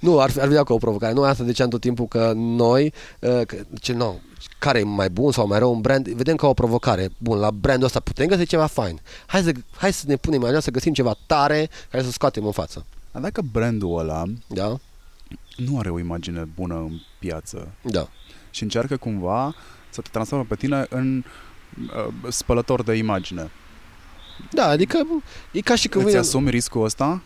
[0.00, 1.12] nu, ar, ar vedea ca o provocare.
[1.12, 4.20] Noi asta ziceam tot timpul că noi, uh, că, ce, nu,
[4.58, 7.08] care e mai bun sau mai rău un brand, vedem ca o provocare.
[7.18, 9.00] Bun, la brandul ăsta putem găsi ceva fain.
[9.26, 12.52] Hai să, hai să ne punem mai să găsim ceva tare care să scoatem în
[12.52, 12.86] față.
[13.12, 14.76] Dar dacă brandul ăla da?
[15.56, 18.08] nu are o imagine bună în piață da.
[18.50, 19.54] și încearcă cumva
[19.90, 21.24] să te transformă pe tine în
[21.96, 23.50] uh, spălător de imagine.
[24.50, 25.06] Da, adică
[25.52, 26.06] e ca și când...
[26.06, 27.22] Îți asumi riscul ăsta?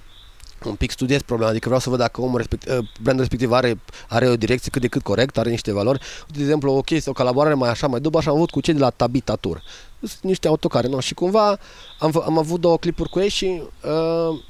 [0.65, 3.81] Un pic studiez problema, adică vreau să văd dacă omul respectiv, uh, brandul respectiv are,
[4.09, 6.01] are o direcție cât de cât corect, are niște valori.
[6.29, 8.75] De exemplu, o chestie, o colaborare mai așa, mai după așa am avut cu cei
[8.75, 9.63] de la Tabita Tour.
[9.99, 11.01] Sunt niște autocare, nu?
[11.01, 11.59] Și cumva
[11.99, 14.41] am, am avut două clipuri cu ei și uh,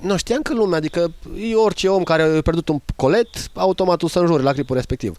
[0.00, 4.08] nu știam că lumea, adică e orice om care a pierdut un colet, automat o
[4.08, 5.18] să înjure la clipul respectiv.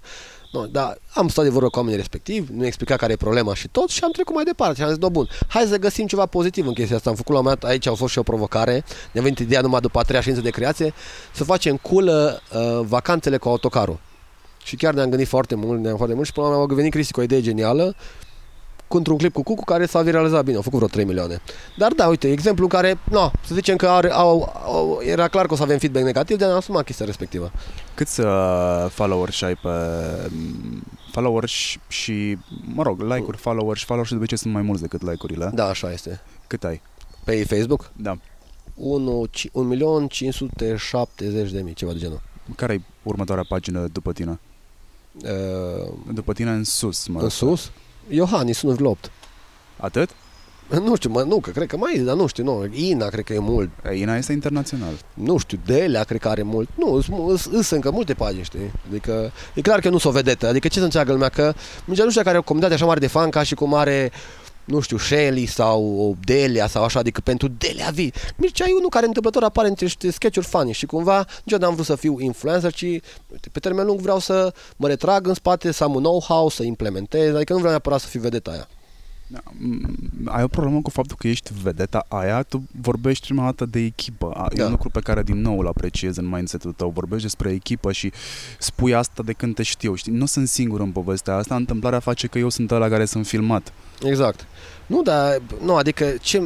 [0.51, 3.67] Nu, dar am stat de vorbă cu oamenii respectivi, nu explica care e problema și
[3.67, 6.25] tot și am trecut mai departe și am zis, no, bun, hai să găsim ceva
[6.25, 7.09] pozitiv în chestia asta.
[7.09, 9.79] Am făcut la un moment aici a fost și o provocare, ne-a venit ideea numai
[9.79, 10.93] după a treia ședință de creație,
[11.33, 13.99] să facem culă uh, vacanțele cu autocarul.
[14.63, 16.91] Și chiar ne-am gândit foarte mult, ne-am foarte mult și până la urmă a venit
[16.91, 17.95] Cristi cu o idee genială
[18.97, 21.41] într-un clip cu Cucu care s-a viralizat bine, au făcut vreo 3 milioane.
[21.77, 25.53] Dar da, uite, exemplu care, no, să zicem că are, au, au, era clar că
[25.53, 27.51] o să avem feedback negativ, de a asumat chestia respectivă.
[27.95, 28.27] Câți uh,
[28.89, 29.69] followers ai pe
[30.29, 31.51] mm, followers
[31.87, 32.37] și,
[32.73, 35.51] mă rog, like-uri, followers și followers de obicei sunt mai mulți decât like-urile.
[35.53, 36.21] Da, așa este.
[36.47, 36.81] Cât ai?
[37.23, 37.91] Pe Facebook?
[37.95, 38.17] Da.
[38.77, 42.21] 1.570.000, de mii, ceva de genul.
[42.55, 44.39] Care e următoarea pagină după tine?
[45.23, 47.71] Uh, după tine în sus, mă În sus?
[48.11, 49.11] Iohannis 1,8.
[49.77, 50.09] Atât?
[50.79, 52.67] Nu știu, mă, nu, că cred că mai e, dar nu știu, nu.
[52.73, 53.69] Ina cred că e mult.
[53.93, 54.93] Ina este internațional.
[55.13, 56.69] Nu știu, Delea cred că are mult.
[56.75, 57.01] Nu,
[57.35, 58.71] sunt încă multe pagini, știi?
[58.89, 60.47] Adică e clar că nu s-o vedetă.
[60.47, 61.29] Adică ce să înțeleagă lumea?
[61.29, 61.53] Că
[61.85, 64.11] nici nu știu care are o comunitate așa mare de fan ca și cum are
[64.71, 68.13] nu știu, Shelly sau Delia sau așa, adică pentru Delia vii.
[68.35, 71.85] Mircea e unul care întâmplător apare între niște sketch-uri funny și cumva niciodată n-am vrut
[71.85, 72.85] să fiu influencer, ci
[73.51, 77.35] pe termen lung vreau să mă retrag în spate, să am un know-how, să implementez,
[77.35, 78.67] adică nu vreau neapărat să fiu vedeta aia.
[79.31, 79.41] Da,
[80.25, 84.31] ai o problemă cu faptul că ești vedeta aia, tu vorbești prima dată de echipă.
[84.35, 84.63] Da.
[84.63, 86.89] E un lucru pe care din nou îl apreciez în mindset-ul tău.
[86.89, 88.11] Vorbești despre echipă și
[88.59, 89.95] spui asta de când te știu.
[89.95, 90.11] Știi?
[90.11, 93.73] Nu sunt singur în povestea asta, întâmplarea face că eu sunt ăla care sunt filmat.
[94.03, 94.47] Exact.
[94.85, 96.41] Nu, dar, nu, adică ce,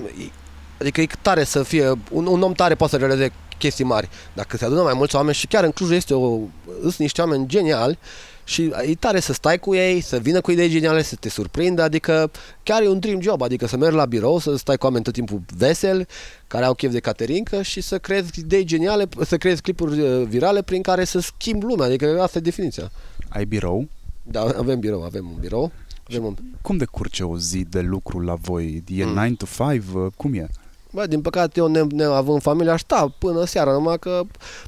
[0.80, 4.10] Adică e tare să fie, un, un om tare poate să realizeze chestii mari.
[4.34, 6.40] Dacă se adună mai mulți oameni și chiar în Cluj este o,
[6.82, 7.98] sunt niște oameni geniali
[8.46, 11.82] și e tare să stai cu ei, să vină cu idei geniale, să te surprindă,
[11.82, 12.32] adică
[12.64, 15.14] chiar e un dream job, adică să mergi la birou, să stai cu oameni tot
[15.14, 16.08] timpul vesel,
[16.48, 20.62] care au chef de caterincă și să creezi idei geniale, să creezi clipuri uh, virale
[20.62, 22.92] prin care să schimbi lumea, adică asta e definiția.
[23.30, 23.88] Ai birou?
[24.24, 25.72] Da, avem birou, avem un birou.
[26.10, 26.36] Avem un...
[26.62, 28.84] Cum decurge o zi de lucru la voi?
[28.88, 29.14] E mm.
[29.14, 29.84] 9 to 5?
[30.16, 30.50] Cum e?
[30.96, 34.22] Bă, din păcate eu ne, ne având familie aș sta până seara, numai că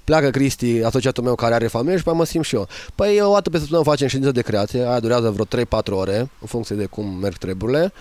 [0.03, 2.67] pleacă Cristi, asociatul meu care are familie și pe mă simt și eu.
[2.95, 6.47] Păi o dată pe săptămână facem ședință de creație, aia durează vreo 3-4 ore, în
[6.47, 7.93] funcție de cum merg treburile.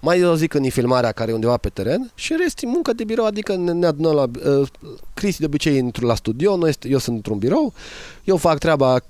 [0.00, 2.92] Mai o zi când e filmarea care e undeva pe teren și în rest muncă
[2.92, 4.50] de birou, adică ne, ne adunăm la...
[4.50, 4.68] Uh,
[5.14, 7.72] Cristi de obicei intru la studio, noi este, eu sunt într-un birou,
[8.24, 9.00] eu fac treaba,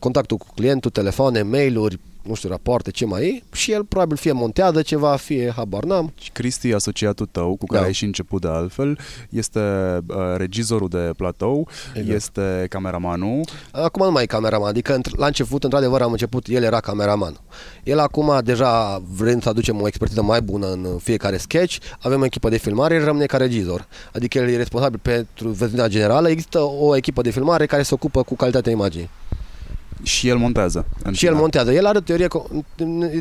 [0.00, 4.32] contactul cu clientul, telefoane, mail-uri, nu știu, rapoarte, ce mai e și el probabil fie
[4.32, 6.12] montează ceva, fie habar n-am.
[6.32, 7.86] Cristi, asociatul tău, cu care da.
[7.86, 9.60] ai și început de altfel, este
[10.06, 12.14] uh, regizorul de platou, exact.
[12.14, 13.40] este cameramanul.
[13.70, 17.40] Acum nu mai e cameraman, adică la început, într-adevăr, am început, el era cameraman.
[17.82, 22.24] El acum, deja vrem să aducem o expertiză mai bună în fiecare sketch, avem o
[22.24, 23.86] echipă de filmare, el rămâne ca regizor.
[24.14, 28.22] Adică el e responsabil pentru versiunea generală, există o echipă de filmare care se ocupă
[28.22, 29.10] cu calitatea imaginii.
[30.02, 30.86] Și el montează.
[31.12, 31.72] Și el montează.
[31.72, 32.26] El are teorie,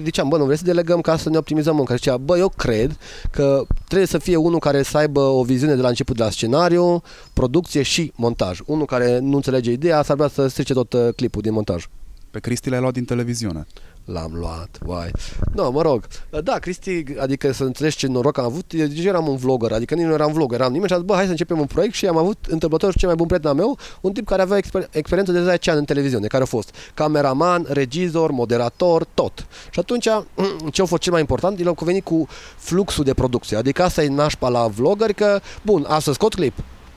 [0.03, 1.95] ziceam, bă, nu vrei să delegăm ca să ne optimizăm munca.
[1.95, 2.97] Zicea, bă, eu cred
[3.31, 6.29] că trebuie să fie unul care să aibă o viziune de la început de la
[6.29, 7.01] scenariu,
[7.33, 8.59] producție și montaj.
[8.65, 11.85] Unul care nu înțelege ideea, s-ar vrea să strice tot uh, clipul din montaj.
[12.31, 13.67] Pe Cristi l-ai luat din televiziune.
[14.05, 15.11] L-am luat, vai.
[15.53, 16.03] No, mă rog.
[16.43, 19.95] Da, Cristi, adică să înțelegi ce noroc am avut, eu deja eram un vlogger, adică
[19.95, 21.93] nici nu eram vlogger, eram nimeni și a zis, bă, hai să începem un proiect
[21.93, 24.89] și am avut întâmplător cel mai bun prieten al meu, un tip care avea exper-
[24.91, 29.45] experiență de 10 ani în televiziune, care a fost cameraman, regizor, moderator, tot.
[29.71, 30.07] Și atunci,
[30.71, 34.03] ce a fost cel mai important, el a venit cu fluxul de producție, adică asta
[34.03, 36.53] e nașpa la vlogger, că, bun, astăzi scot clip,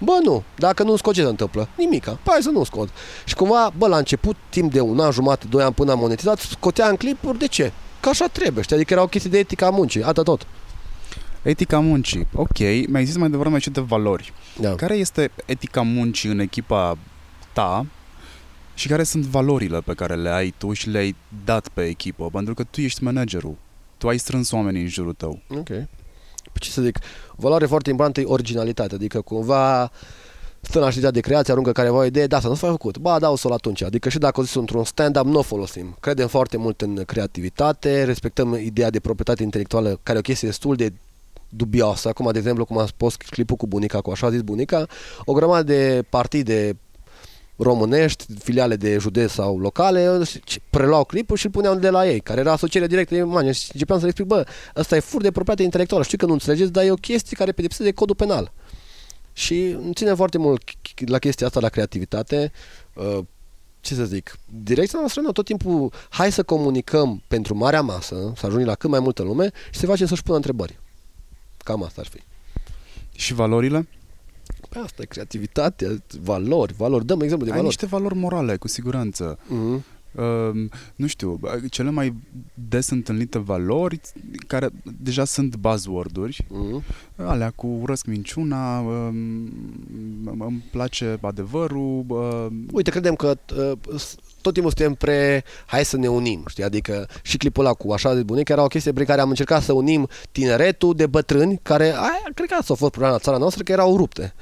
[0.06, 0.42] Bă, nu.
[0.56, 1.68] Dacă nu scot, ce se întâmplă?
[1.76, 2.10] Nimica.
[2.10, 2.88] Păi hai să nu scot.
[3.24, 6.38] Și cumva, bă, la început, timp de un an, jumate, doi ani până am monetizat,
[6.38, 7.38] scotea în clipuri.
[7.38, 7.72] De ce?
[8.00, 8.76] Că așa trebuie, știi?
[8.76, 10.02] Adică era o chestie de etica muncii.
[10.02, 10.46] Atât tot.
[11.42, 12.26] Etica muncii.
[12.34, 14.32] Ok, mi-ai zis mai devreme și de valori.
[14.60, 14.74] Da.
[14.74, 16.98] Care este etica muncii în echipa
[17.52, 17.86] ta
[18.74, 22.28] și care sunt valorile pe care le ai tu și le-ai dat pe echipă?
[22.32, 23.56] Pentru că tu ești managerul.
[23.98, 25.40] Tu ai strâns oamenii în jurul tău.
[25.48, 25.68] Ok.
[26.58, 26.98] Ce să zic,
[27.30, 29.90] o valoare foarte importantă e originalitate, adică cumva
[30.60, 33.18] stă la știrea de creație, aruncă careva o idee, da, să nu s-a făcut, ba,
[33.18, 33.82] da, o să-l atunci.
[33.82, 35.96] Adică și dacă o zis într-un stand-up, nu o folosim.
[36.00, 40.76] Credem foarte mult în creativitate, respectăm ideea de proprietate intelectuală, care e o chestie destul
[40.76, 40.92] de
[41.48, 42.08] dubioasă.
[42.08, 44.86] Acum, de exemplu, cum am spus clipul cu bunica, cu așa zis bunica,
[45.24, 46.76] o grămadă de partide
[47.56, 50.22] românești, filiale de județ sau locale,
[50.70, 53.52] preluau clipul și îl puneau de la ei, care era asociere directă de imagine.
[53.52, 56.04] Și începeam să le explic, bă, ăsta e fur de proprietate intelectuală.
[56.04, 58.52] Știu că nu înțelegeți, dar e o chestie care pedepsește de codul penal.
[59.32, 60.62] Și îmi ține foarte mult
[61.06, 62.52] la chestia asta, la creativitate.
[62.94, 63.18] Uh,
[63.80, 68.46] ce să zic, direcția noastră nu tot timpul hai să comunicăm pentru marea masă, să
[68.46, 70.78] ajungem la cât mai multă lume și să facem să-și pună întrebări.
[71.56, 72.20] Cam asta ar fi.
[73.16, 73.88] Și valorile?
[74.76, 75.88] Păi asta e creativitatea,
[76.22, 77.04] valori, valori.
[77.06, 77.76] Dăm exemplu de Ai valori.
[77.78, 79.38] niște valori morale, cu siguranță.
[79.38, 79.94] Mm-hmm.
[80.14, 82.14] Uh, nu știu, cele mai
[82.68, 84.00] des întâlnite valori
[84.46, 84.68] care
[85.02, 86.82] deja sunt buzzword-uri, Mm-hmm.
[87.16, 89.08] alea cu urăsc minciuna, uh,
[90.38, 95.96] îmi place adevărul, uh, Uite, credem că uh, s- tot timpul suntem pre hai să
[95.96, 96.64] ne unim, știi?
[96.64, 99.62] Adică și clipul ăla cu așa de bunic era o chestie prin care am încercat
[99.62, 103.36] să unim tineretul de bătrâni care, aia, cred că asta a fost problema la țara
[103.38, 104.34] noastră, că erau rupte.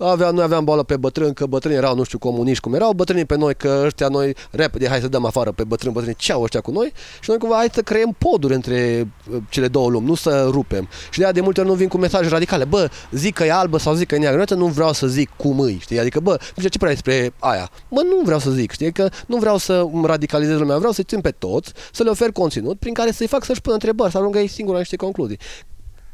[0.00, 3.24] Avea, noi aveam boală pe bătrâni, că bătrânii erau, nu știu, comuniști cum erau, bătrânii
[3.24, 6.42] pe noi, că ăștia noi, repede, hai să dăm afară pe bătrâni, bătrâni, ce au
[6.42, 6.92] ăștia cu noi?
[7.20, 10.88] Și noi cumva, hai să creăm poduri între uh, cele două lumi, nu să rupem.
[11.10, 13.52] Și de aia de multe ori nu vin cu mesaje radicale, bă, zic că e
[13.52, 15.98] albă sau zic că e neagră, nu vreau să zic cum îi, știi?
[15.98, 17.70] Adică, bă, nu știu ce părere ai despre aia?
[17.88, 18.92] Bă, nu vreau să zic, știi?
[18.92, 22.32] Că nu vreau să îmi radicalizez lumea, vreau să-i țin pe toți, să le ofer
[22.32, 25.38] conținut prin care să-i fac să-și pună întrebări, să ajungă ei singuri la niște concluzii.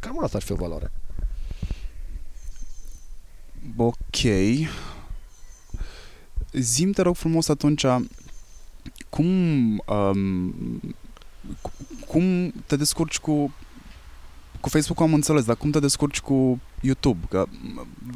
[0.00, 0.92] Cam asta ar fi o valoare.
[3.76, 4.20] Ok.
[6.52, 7.84] Zim, te rog frumos atunci,
[9.08, 9.26] cum,
[9.86, 10.54] um,
[11.60, 11.72] cu-
[12.06, 13.52] cum te descurci cu
[14.60, 17.26] cu Facebook am înțeles, dar cum te descurci cu YouTube?
[17.30, 17.46] Că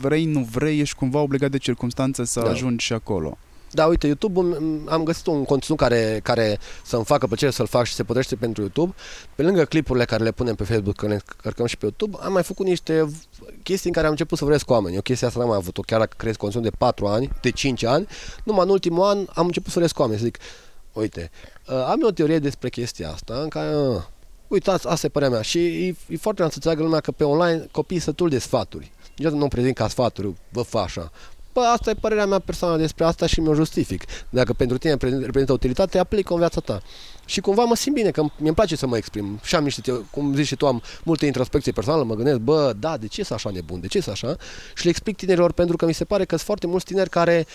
[0.01, 2.51] vrei, nu vrei, ești cumva obligat de circunstanțe să Da.
[2.51, 3.39] ajungi și acolo.
[3.71, 4.41] Da, uite, YouTube
[4.89, 8.63] am găsit un conținut care, care să-mi facă plăcere să-l fac și se potrivește pentru
[8.63, 8.95] YouTube.
[9.35, 12.33] Pe lângă clipurile care le punem pe Facebook, că le cărcăm și pe YouTube, am
[12.33, 13.09] mai făcut niște
[13.69, 14.97] chestii în care am început să vorbesc cu oameni.
[14.97, 17.85] O chestie asta n-am mai avut-o, chiar dacă cresc conținut de 4 ani, de 5
[17.85, 18.07] ani.
[18.45, 20.39] Numai în ultimul an am început să vorbesc cu oameni, să zic,
[20.93, 21.31] uite,
[21.69, 24.03] uh, am eu o teorie despre chestia asta, în care, uh,
[24.49, 25.43] uitați, asta e părerea mea.
[25.43, 28.93] Și e, e foarte important să înțeleagă lumea că pe online copiii sătul de sfaturi.
[29.17, 31.13] Niciodată nu prezint ca sfaturi, vă fa așa.
[31.53, 34.05] Bă, asta e părerea mea personală despre asta și mi-o justific.
[34.31, 36.83] Dacă pentru tine reprezint- reprezintă utilitate, aplic-o în viața ta.
[37.29, 39.41] Și cumva mă simt bine, că mi-mi place să mă exprim.
[39.43, 42.73] Și am niște, teo- cum zici și tu, am multe introspecție personală, mă gândesc, bă,
[42.79, 44.37] da, de ce sunt așa nebun, de ce sunt așa?
[44.75, 47.47] Și le explic tinerilor pentru că mi se pare că sunt foarte mulți tineri care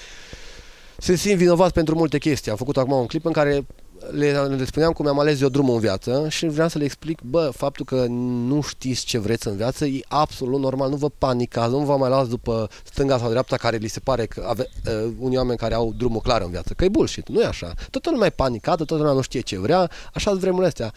[0.97, 2.51] se simt vinovați pentru multe chestii.
[2.51, 3.65] Am făcut acum un clip în care
[4.11, 7.21] le, le spuneam cum mi-am ales eu drumul în viață și vreau să le explic,
[7.21, 8.05] bă, faptul că
[8.47, 12.09] nu știți ce vreți în viață e absolut normal, nu vă panicați, nu vă mai
[12.09, 15.73] luați după stânga sau dreapta care li se pare că ave, uh, unii oameni care
[15.73, 17.73] au drumul clar în viață, că e bullshit, nu e așa.
[17.89, 20.93] Toată lumea e panicată, toată lumea nu știe ce vrea, așa sunt vremurile astea.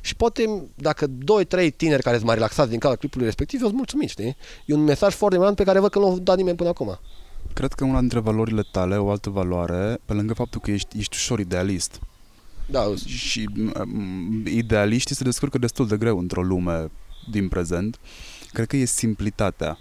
[0.00, 1.10] Și poate, dacă 2-3
[1.76, 4.36] tineri care sunt mai relaxați din cauza clipului respectiv, eu sunt mulțumit, știi?
[4.66, 6.98] E un mesaj foarte important pe care văd că nu l-a dat nimeni până acum.
[7.52, 11.16] Cred că una dintre valorile tale, o altă valoare, pe lângă faptul că ești, ești
[11.16, 12.00] ușor idealist,
[12.70, 13.48] Da, și
[13.80, 16.90] um, idealiștii se descurcă destul de greu într-o lume
[17.30, 17.98] din prezent.
[18.52, 19.78] Cred că e simplitatea.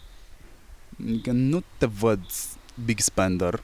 [1.23, 2.19] Că nu te văd
[2.85, 3.63] big spender.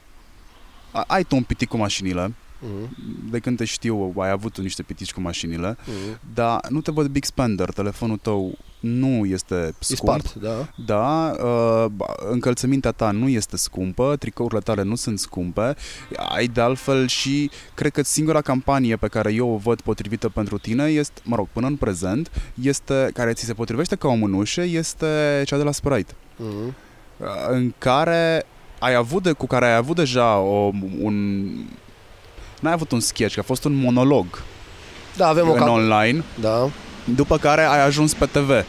[0.92, 2.28] A- Ai tu un pitic cu mașinile.
[2.28, 2.88] mm-hmm.
[3.30, 5.74] De când te știu, ai avut niște pitici cu mașinile.
[5.76, 6.18] Mm-hmm.
[6.34, 7.70] Dar nu te văd big spender.
[7.72, 9.98] Telefonul tău nu este E scump.
[10.26, 10.68] spart, da.
[10.86, 11.86] Da, uh,
[12.30, 15.74] încălțămintea ta nu este scumpă, tricourile tale nu sunt scumpe,
[16.28, 20.58] ai de altfel și cred că singura campanie pe care eu o văd potrivită pentru
[20.58, 22.30] tine este, mă rog, până în prezent,
[22.62, 26.72] este, care ți se potrivește ca o mânușă, este cea de la Sprite, Mm-hmm.
[27.16, 28.46] uh, în care
[28.78, 30.70] ai avut de, cu care ai avut deja o,
[31.00, 31.44] un
[32.60, 34.26] n-ai avut un sketch, că a fost un monolog
[35.16, 35.68] Da, avem o în cam...
[35.68, 36.70] online, Da.
[37.14, 38.64] După care ai ajuns pe TV.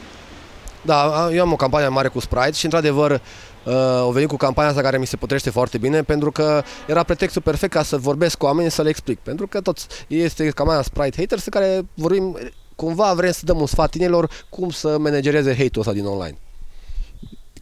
[0.81, 4.69] Da, eu am o campanie mare cu Sprite și într-adevăr uh, au venit cu campania
[4.69, 8.37] asta care mi se potrește foarte bine pentru că era pretextul perfect ca să vorbesc
[8.37, 9.19] cu oamenii să le explic.
[9.19, 12.37] Pentru că toți este campania Sprite Haters în care vorbim
[12.75, 16.37] cumva vrem să dăm un sfat tinerilor cum să managereze hate-ul ăsta din online.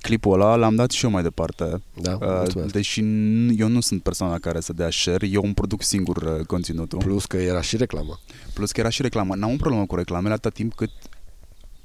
[0.06, 1.82] Clipul ăla l-am dat și eu mai departe.
[2.02, 2.72] Da, Uh, mulțumesc.
[2.74, 6.46] deși n- eu nu sunt persoana care să dea share, eu îmi produc singur uh,
[6.46, 7.00] conținutul.
[7.00, 8.20] Plus că era și reclamă.
[8.54, 9.36] Plus că era și reclamă.
[9.36, 10.90] N-am un problemă cu reclamele atâta timp cât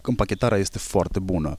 [0.02, 1.56] împachetarea este foarte bună.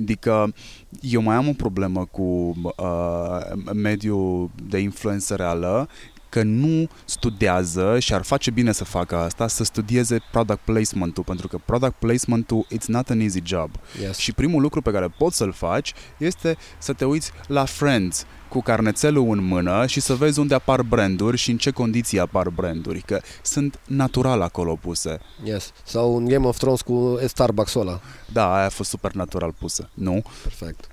[0.00, 0.52] Adică
[1.00, 2.22] eu mai am o problemă cu
[2.62, 5.88] uh, mediul de influență reală
[6.30, 11.48] că nu studiază și ar face bine să facă asta, să studieze product placement-ul, pentru
[11.48, 13.70] că product placement-ul it's not an easy job.
[14.02, 14.16] Yes.
[14.16, 18.60] Și primul lucru pe care poți să-l faci este să te uiți la Friends cu
[18.60, 23.00] carnețelul în mână și să vezi unde apar branduri și în ce condiții apar branduri,
[23.00, 25.18] că sunt natural acolo puse.
[25.44, 25.72] yes.
[25.84, 28.00] Sau un Game of Thrones cu Starbucks-ul ăla.
[28.32, 30.22] Da, aia a fost super natural pusă, nu?
[30.42, 30.88] Perfect.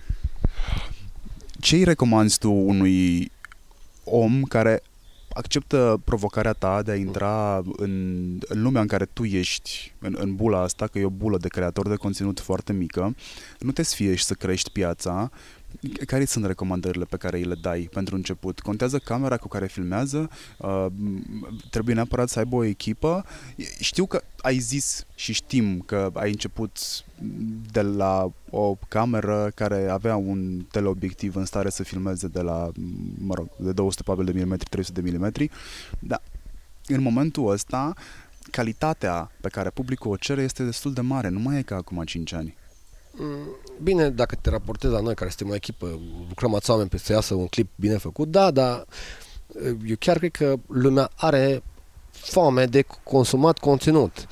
[1.60, 3.32] Ce îi recomanzi tu unui
[4.04, 4.82] om care
[5.38, 7.94] acceptă provocarea ta de a intra în,
[8.48, 11.48] în lumea în care tu ești, în, în bula asta, că e o bulă de
[11.48, 13.16] creator de conținut foarte mică,
[13.60, 15.32] nu te sfie și să crești piața,
[16.06, 18.60] care sunt recomandările pe care îi le dai pentru început?
[18.60, 20.30] Contează camera cu care filmează?
[20.58, 20.86] Uh,
[21.70, 23.26] trebuie neapărat să aibă o echipă?
[23.80, 26.78] Știu că ai zis și știm că ai început
[27.72, 32.72] de la o cameră care avea un teleobiectiv în stare să filmeze de la,
[33.18, 35.50] mă rog, de 200 probabil de milimetri, 300 de milimetri,
[36.00, 36.22] dar
[36.88, 37.94] în momentul ăsta
[38.52, 42.04] calitatea pe care publicul o cere este destul de mare, nu mai e ca acum
[42.04, 42.57] 5 ani.
[43.20, 46.98] Mm, Bine, dacă te raportezi la noi, care suntem o echipă, lucrăm ați oameni pe
[46.98, 48.86] să iasă un clip bine făcut, da, dar
[49.86, 51.64] eu chiar cred că lumea are
[52.12, 54.28] foame de consumat conținut.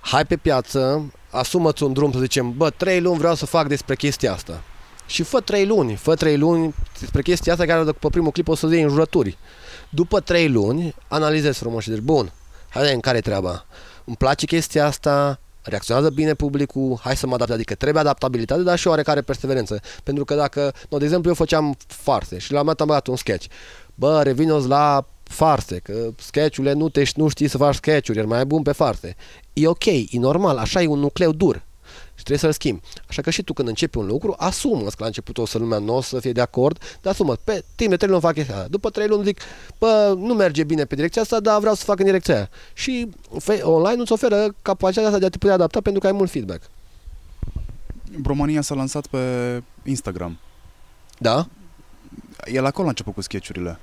[0.00, 3.96] Hai pe piață, asumă-ți un drum să zicem, bă, trei luni vreau să fac despre
[3.96, 4.62] chestia asta.
[5.06, 8.54] Și fă trei luni, fă trei luni despre chestia asta care după primul clip o
[8.54, 9.38] să iei în jurături.
[9.88, 12.32] După trei luni, analizezi frumos și zici, bun,
[12.68, 13.66] hai în care e treaba?
[14.04, 18.78] Îmi place chestia asta, reacționează bine publicul, hai să mă adapt, adică trebuie adaptabilitate, dar
[18.78, 19.80] și oarecare perseverență.
[20.02, 22.86] Pentru că dacă, no, de exemplu, eu făceam farse și la un moment dat am
[22.86, 23.46] băgat un sketch.
[23.94, 28.44] Bă, revinoți la farse, că sketchurile nu, te, nu știi să faci sketchuri, ești mai
[28.44, 29.16] bun pe farse.
[29.52, 31.65] E ok, e normal, așa e un nucleu dur
[32.16, 32.82] și trebuie să-l schimbi.
[33.08, 35.78] Așa că și tu când începi un lucru, asumă că la început o să lumea
[35.78, 38.56] nu o să fie de acord, dar asumă, pe timp de 3 luni fac chestia
[38.56, 38.66] aia.
[38.68, 39.40] După 3 luni zic,
[39.78, 42.48] bă, nu merge bine pe direcția asta, dar vreau să fac în direcția aia.
[42.74, 43.08] Și
[43.38, 46.30] fe- online îți oferă capacitatea asta de a te putea adapta pentru că ai mult
[46.30, 46.62] feedback.
[48.24, 50.38] România s-a lansat pe Instagram.
[51.18, 51.46] Da?
[52.44, 53.78] El acolo a început cu sketchurile.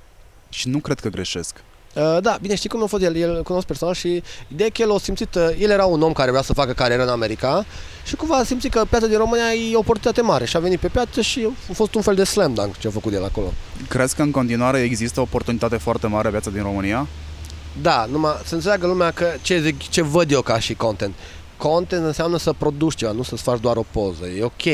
[0.48, 1.62] Și nu cred că greșesc.
[1.94, 3.16] Uh, da, bine, știi cum a fost el?
[3.16, 6.02] El îl cunosc personal și ideea e că el a simțit, uh, el era un
[6.02, 7.64] om care vrea să facă carieră în America
[8.04, 10.78] și cumva a simțit că piața din România e o oportunitate mare și a venit
[10.80, 13.52] pe piață și a fost un fel de slam dunk ce a făcut el acolo.
[13.88, 17.06] Crezi că în continuare există o oportunitate foarte mare viața din România?
[17.82, 21.14] Da, numai să înțeleagă lumea că ce, zic, ce văd eu ca și content.
[21.70, 24.26] Content înseamnă să produci ceva, nu să-ți faci doar o poză.
[24.26, 24.64] E ok.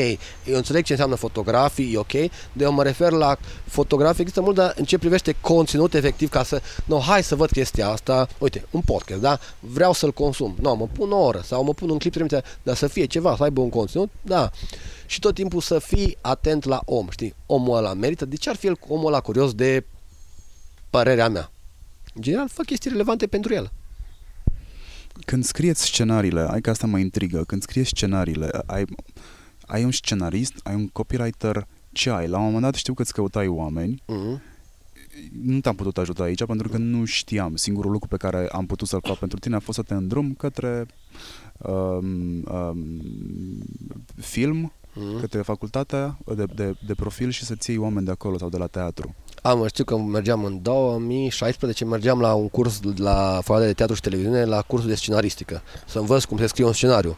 [0.45, 2.11] Eu înțeleg ce înseamnă fotografii, e ok.
[2.11, 2.29] De
[2.63, 6.61] eu mă refer la fotografii, există mult, dar în ce privește conținut efectiv ca să,
[6.85, 9.39] no, hai să văd chestia asta, uite, un podcast, da?
[9.59, 10.55] Vreau să-l consum.
[10.61, 13.35] Nu, mă pun o oră sau mă pun un clip trimite, dar să fie ceva,
[13.35, 14.49] să aibă un conținut, da.
[15.05, 17.35] Și tot timpul să fii atent la om, știi?
[17.45, 18.25] Omul ăla merită.
[18.25, 19.85] De ce ar fi el, omul ăla curios de
[20.89, 21.51] părerea mea?
[22.13, 23.71] În general, fă chestii relevante pentru el.
[25.25, 28.85] Când scrieți scenariile, ai că asta mă intrigă, când scrie scenariile, ai,
[29.65, 32.27] ai un scenarist, ai un copywriter, ce ai?
[32.27, 34.41] La un moment dat știu că îți căutai oameni, Mm-hmm.
[35.43, 37.55] nu te-am putut ajuta aici pentru că nu știam.
[37.55, 40.33] Singurul lucru pe care am putut să-l fac pentru tine a fost să te îndrum
[40.33, 40.85] către
[41.57, 43.01] um, um,
[44.15, 45.19] film, Mm-hmm.
[45.19, 48.67] către facultatea de, de, de profil și să-ți iei oameni de acolo sau de la
[48.67, 49.15] teatru.
[49.41, 53.95] Am, mă știu că mergeam în 2016, mergeam la un curs la Facultatea de Teatru
[53.95, 57.17] și Televiziune, la cursul de scenaristică, să învăț cum se scrie un scenariu.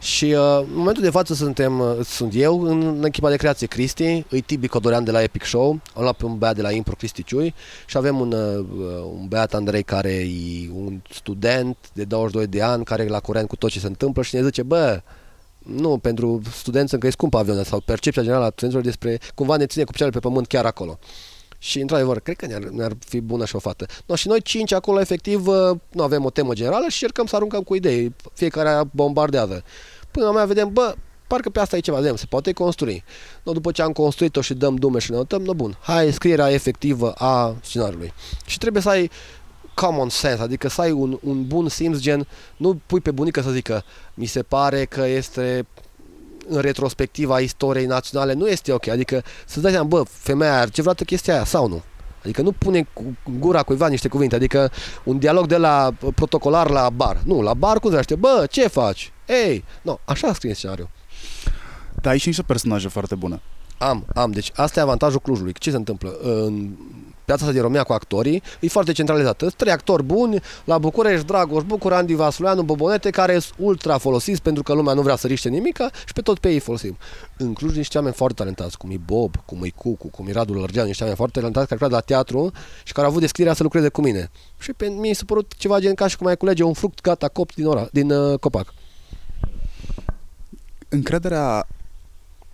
[0.00, 4.24] Și uh, în momentul de față suntem, uh, sunt eu în echipa de creație Cristi,
[4.28, 6.94] îi Tibi Codorean de la Epic Show, am luat pe un băiat de la Impro
[6.94, 7.54] Cristi Ciui
[7.86, 8.64] și avem un, uh,
[9.20, 13.48] un băiat Andrei care e un student de 22 de ani care e la curent
[13.48, 15.02] cu tot ce se întâmplă și ne zice, bă,
[15.64, 19.66] nu, pentru studenți încă e scump avionul sau percepția generală a studenților despre cumva ne
[19.66, 20.98] ține cu picioarele pe pământ chiar acolo.
[21.58, 23.86] Și, într-adevăr, cred că ne-ar, ne-ar fi bună și o fată.
[24.06, 27.36] No, și noi cinci acolo, efectiv, uh, nu avem o temă generală și încercăm să
[27.36, 28.14] aruncăm cu idei.
[28.32, 29.64] Fiecare bombardează.
[30.10, 30.94] Până la mai vedem, bă,
[31.26, 33.04] parcă pe asta e ceva, vedem, se poate construi.
[33.42, 36.50] No, după ce am construit-o și dăm dume și ne notăm, no bun, hai scrierea
[36.50, 38.12] efectivă a scenariului.
[38.46, 39.10] Și trebuie să ai
[39.74, 43.50] common sense, adică să ai un, un bun simț gen, nu pui pe bunică să
[43.50, 45.66] zică mi se pare că este
[46.48, 50.80] în retrospectiva istoriei naționale nu este ok, adică să dai seama, bă, femeia are ce
[50.80, 51.82] vreodată chestia aia sau nu.
[52.22, 54.70] Adică nu pune cu gura cuiva niște cuvinte, adică
[55.04, 57.20] un dialog de la protocolar la bar.
[57.24, 59.12] Nu, la bar cum se bă, ce faci?
[59.26, 60.88] Ei, nu, așa scrie scenariul.
[62.00, 63.40] Dar ai și niște personaje foarte bune.
[63.78, 64.30] Am, am.
[64.30, 65.52] Deci asta e avantajul Clujului.
[65.52, 66.18] Ce se întâmplă?
[66.22, 66.70] În
[67.24, 69.50] piața asta din România cu actorii e foarte centralizată.
[69.50, 74.62] Trei actori buni, la București, Dragoș Bucur, Andy Vasuleanu, Bobonete, care sunt ultra folosiți pentru
[74.62, 76.96] că lumea nu vrea să riște nimica și pe tot pe ei folosim.
[77.36, 80.52] În Cluj niște oameni foarte talentați, cum e Bob, cum e Cucu, cum e Radu
[80.52, 82.52] Lărgeanu, niște oameni foarte talentați care lucrat la teatru
[82.84, 84.30] și care au avut deschiderea să lucreze cu mine.
[84.58, 87.28] Și pe mine s-a părut ceva gen ca și cum ai culege un fruct gata
[87.28, 88.74] copt din, ora, din uh, copac.
[90.88, 91.66] Încrederea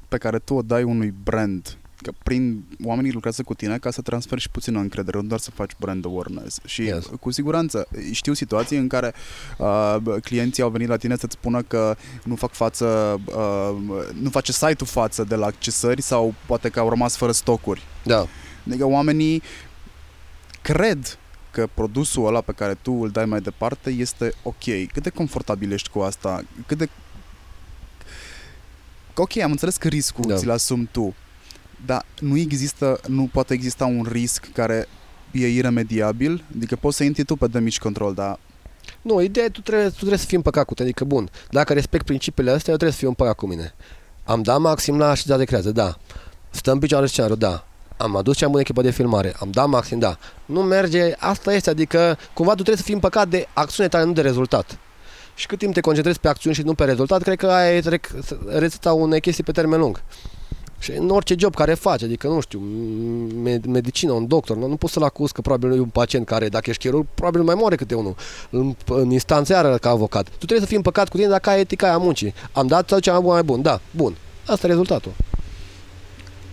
[0.09, 4.01] pe care tu o dai unui brand că prin oamenii lucrează cu tine ca să
[4.01, 6.59] transferi și puțină încredere, nu doar să faci brand awareness.
[6.64, 7.11] Și yes.
[7.20, 9.14] cu siguranță știu situații în care
[9.59, 14.53] uh, clienții au venit la tine să-ți spună că nu fac față, uh, nu face
[14.53, 17.82] site-ul față de la accesări sau poate că au rămas fără stocuri.
[18.03, 18.26] Da.
[18.66, 19.42] Adică oamenii
[20.62, 21.18] cred
[21.51, 24.64] că produsul ăla pe care tu îl dai mai departe este ok.
[24.92, 26.44] Cât de confortabil ești cu asta?
[26.66, 26.88] Cât de
[29.14, 30.36] ok, am înțeles că riscul da.
[30.36, 31.14] ți-l asumi tu,
[31.87, 34.89] dar nu există, nu poate exista un risc care
[35.31, 38.39] e iremediabil, adică poți să intri tu pe damage control, dar
[39.03, 41.72] nu, ideea e tu trebuie, tu trebuie să fii împăcat cu tine, adică bun, dacă
[41.72, 43.74] respect principiile astea, eu trebuie să fiu împăcat cu mine.
[44.24, 45.99] Am dat maxim la așezat de creație, da.
[46.51, 47.64] Stăm picioare scenariu, da.
[47.97, 50.18] Am adus cea bună echipă de filmare, am dat maxim, da.
[50.45, 54.12] Nu merge, asta este, adică cumva tu trebuie să fii împăcat de acțiune tale, nu
[54.12, 54.78] de rezultat.
[55.35, 58.01] Și cât timp te concentrezi pe acțiuni și nu pe rezultat, cred că ai e
[58.47, 60.03] rețeta unei chestii pe termen lung.
[60.81, 62.59] Și în orice job care faci, adică, nu știu,
[63.66, 66.70] medicină, un doctor, nu, nu poți să-l acuz că probabil e un pacient care, dacă
[66.70, 68.14] ești chirurg, probabil mai moare câte unul
[68.51, 70.28] în, în instanțeară ca avocat.
[70.28, 72.35] Tu trebuie să fii împăcat cu tine dacă ai etica aia muncii.
[72.53, 74.16] Am dat sau cea mai bun, da, bun.
[74.47, 75.12] Asta e rezultatul.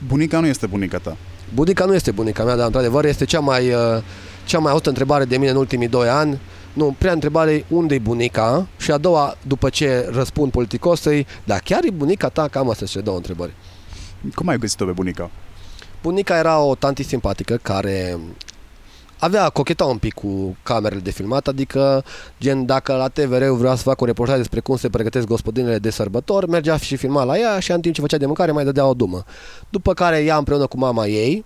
[0.08, 1.18] Bunica nu este bunica ta.
[1.54, 4.04] Bunica nu este bunica mea, dar într-adevăr este cea mai, uh,
[4.46, 6.40] cea mai aută întrebare de mine în ultimii doi ani
[6.78, 11.26] nu, prea întrebare e unde e bunica și a doua, după ce răspund politicos, e,
[11.44, 12.48] da, chiar e bunica ta?
[12.48, 13.54] Cam astea sunt două întrebări.
[14.36, 15.30] Cum ai găsit-o pe bunica?
[16.02, 18.20] Bunica era o tanti simpatică care
[19.20, 22.04] avea cocheta un pic cu camerele de filmat, adică
[22.40, 25.90] gen dacă la TVR vrea să facă un reportaj despre cum se pregătesc gospodinele de
[25.90, 28.86] sărbători, mergea și filma la ea și în timp ce făcea de mâncare mai dădea
[28.86, 29.24] o dumă.
[29.70, 31.46] După care ea împreună cu mama ei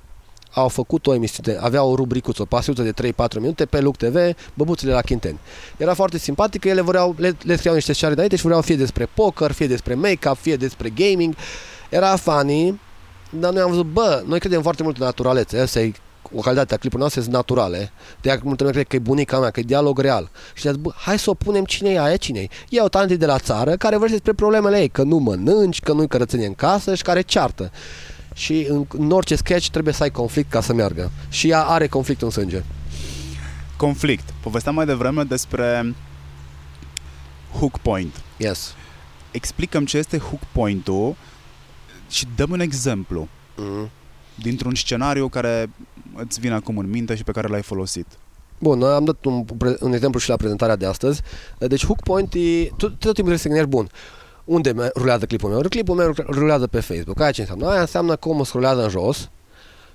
[0.54, 4.16] au făcut o emisiune, avea o rubricuță, o pasiuță de 3-4 minute pe Luc TV,
[4.54, 5.38] băbuțele la Quinten.
[5.78, 8.76] Era foarte simpatică, ele vreau, le, le scriau niște scenarii de aici și vreau fie
[8.76, 11.36] despre poker, fie despre make-up, fie despre gaming.
[11.92, 12.80] Era funny,
[13.30, 15.92] dar noi am văzut, bă, noi credem foarte mult în naturalețe, asta e
[16.36, 17.92] o calitate a clipurilor noastre sunt naturale.
[18.22, 20.30] De aia multă lume cred că e bunica mea, că e dialog real.
[20.54, 22.48] Și zis, bă, hai să o punem cine e aia, cine e.
[22.70, 25.94] E o tanti de la țară care vorbește despre problemele ei, că nu mănânci, că
[25.94, 27.72] nu-i cărățenie în casă și care ceartă
[28.34, 31.12] și în, în orice sketch trebuie să ai conflict ca să meargă.
[31.30, 32.64] Și ea are conflict în sânge.
[33.78, 34.34] Conflict.
[34.42, 35.96] Povesteam mai devreme despre
[37.60, 38.22] hook point.
[38.38, 38.74] Yes.
[39.32, 41.16] Explicăm ce este hook point-ul
[42.12, 43.90] și dăm un exemplu mm-hmm.
[44.36, 45.70] dintr-un scenariu care
[46.16, 48.08] îți vine acum în minte și pe care l-ai folosit.
[48.60, 49.46] Bun, am dat un,
[49.80, 51.22] un exemplu și la prezentarea de astăzi.
[51.58, 53.90] Deci hook point e, tot, tot timpul trebuie să gândești, bun,
[54.44, 55.62] unde rulează clipul meu?
[55.62, 57.20] Clipul meu rulează pe Facebook.
[57.20, 57.70] Aia ce înseamnă?
[57.70, 59.30] Aia înseamnă că omul rulează în jos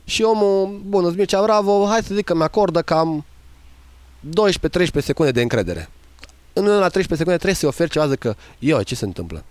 [0.05, 3.25] și omul, bun, Mircea Bravo, hai să zic că mi-acordă cam
[4.29, 5.89] 12-13 secunde de încredere.
[6.53, 9.45] În la 13 secunde trebuie să-i oferi ceva, zic că, eu, ce se întâmplă?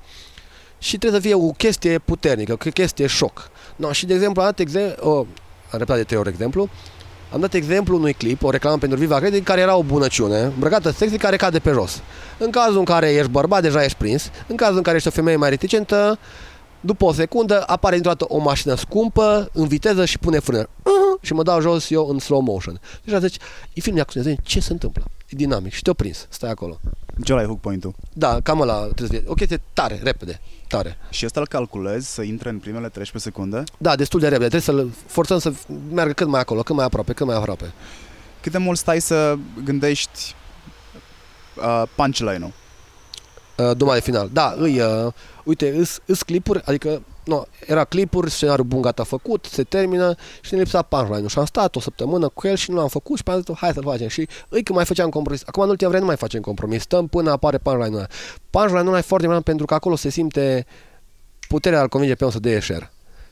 [0.85, 3.49] Și trebuie să fie o chestie puternică, o chestie șoc.
[3.75, 5.25] No, și de exemplu, am dat exemplu, oh,
[5.71, 6.69] am repetat de trei ori exemplu,
[7.33, 10.91] am dat exemplu unui clip, o reclamă pentru Viva Credit, care era o bunăciune, îmbrăcată
[10.91, 12.01] sexy, care cade pe jos.
[12.37, 14.29] În cazul în care ești bărbat, deja ești prins.
[14.47, 16.19] În cazul în care ești o femeie mai reticentă,
[16.79, 20.63] după o secundă apare dintr-o dată o mașină scumpă, în viteză și pune frână.
[20.63, 22.79] Uh-huh, și mă dau jos eu în slow motion.
[23.03, 23.37] Deci zici,
[23.73, 25.03] e film de acțiune, ce se întâmplă?
[25.25, 26.79] E dinamic și te-o prins, stai acolo.
[27.23, 27.93] Ce ai hook point-ul?
[28.13, 30.97] Da, cam la trebuie O chestie tare, repede, tare.
[31.09, 33.63] Și asta îl calculezi să intre în primele 13 secunde?
[33.77, 34.57] Da, destul de repede.
[34.57, 35.53] Trebuie să-l forțăm să
[35.93, 37.73] meargă cât mai acolo, cât mai aproape, cât mai aproape.
[38.41, 40.35] Cât de mult stai să gândești
[41.55, 42.51] uh, punchline-ul?
[43.57, 44.29] Uh, Duma de final.
[44.33, 45.13] Da, îi, uh,
[45.43, 50.53] uite, îs, îs clipuri, adică No, era clipuri, scenariul bun gata făcut, se termină și
[50.53, 53.23] ne lipsa punchline Și am stat o săptămână cu el și nu l-am făcut și
[53.23, 54.07] pe am zis, hai să-l facem.
[54.07, 55.41] Și îi că mai făceam compromis.
[55.45, 56.81] Acum în ultima vreme nu mai facem compromis.
[56.81, 58.07] Stăm până apare punchline-ul ăla.
[58.49, 60.65] Punchline-ul ăla e foarte important pentru că acolo se simte
[61.47, 62.91] puterea al convinge pe om să dea share.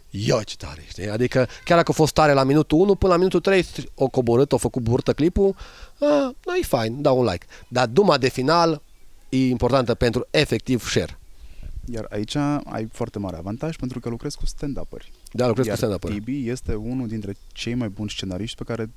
[0.09, 1.09] ia ce tare, știi?
[1.09, 3.65] Adică chiar dacă a fost tare la minutul 1, până la minutul 3
[3.95, 5.55] o coborât, o făcut burtă clipul,
[5.99, 7.45] a, da, e fain, dau un like.
[7.67, 8.81] Dar duma de final
[9.29, 11.17] e importantă pentru efectiv share.
[11.85, 15.11] Iar aici ai foarte mare avantaj pentru că lucrezi cu stand-up-ări.
[15.31, 16.09] Da, lucrez Iar cu stand-up.
[16.09, 18.89] Tibi este unul dintre cei mai buni scenariști pe care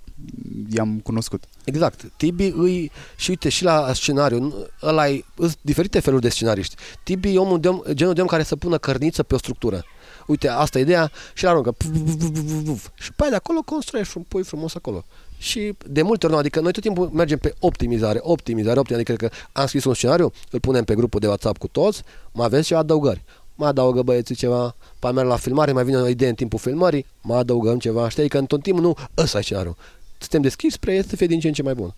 [0.70, 1.45] i-am cunoscut.
[1.64, 2.11] Exact.
[2.16, 6.76] Tibi îi, și uite, și la scenariu, ăla e, sunt diferite feluri de scenariști.
[7.03, 9.84] Tibi e omul de om, genul de om care să pună cărniță pe o structură.
[10.26, 11.72] Uite, asta e ideea și la aruncă.
[11.72, 12.89] Puf, puf, puf, puf, puf.
[12.95, 15.05] Și pe aia de acolo construiești un pui frumos acolo.
[15.39, 19.26] Și de multe ori, nu, adică noi tot timpul mergem pe optimizare, optimizare, optimizare, adică
[19.26, 22.66] că am scris un scenariu, îl punem pe grupul de WhatsApp cu toți, mai aveți
[22.66, 23.24] ceva adăugări.
[23.55, 27.07] Mai adaugă băieții ceva, pe merg la filmare, mai vine o idee în timpul filmării,
[27.22, 29.76] mai adăugăm ceva, știi că în tot timpul nu, ăsta e scenariu.
[30.18, 31.95] Suntem deschiși spre el să fie din ce în ce mai bun.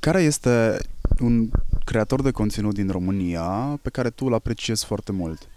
[0.00, 0.78] Care este
[1.20, 1.50] un
[1.84, 5.48] creator de conținut din România pe care tu îl apreciezi foarte mult?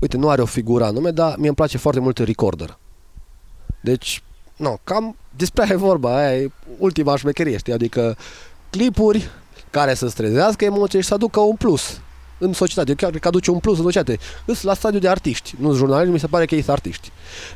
[0.00, 2.78] Uite, nu are o figură anume, dar mie îmi place foarte mult Recorder.
[3.82, 4.22] Deci,
[4.60, 7.72] nu, cam despre aia e vorba, aia e ultima șmecherie, știi?
[7.72, 8.16] Adică
[8.70, 9.30] clipuri
[9.70, 12.00] care să-ți trezească emoții și să aducă un plus
[12.38, 12.88] în societate.
[12.90, 14.18] Eu chiar cred că aduce un plus în societate.
[14.44, 17.10] Îs la stadiu de artiști, nu jurnaliști, mi se pare că ei sunt artiști.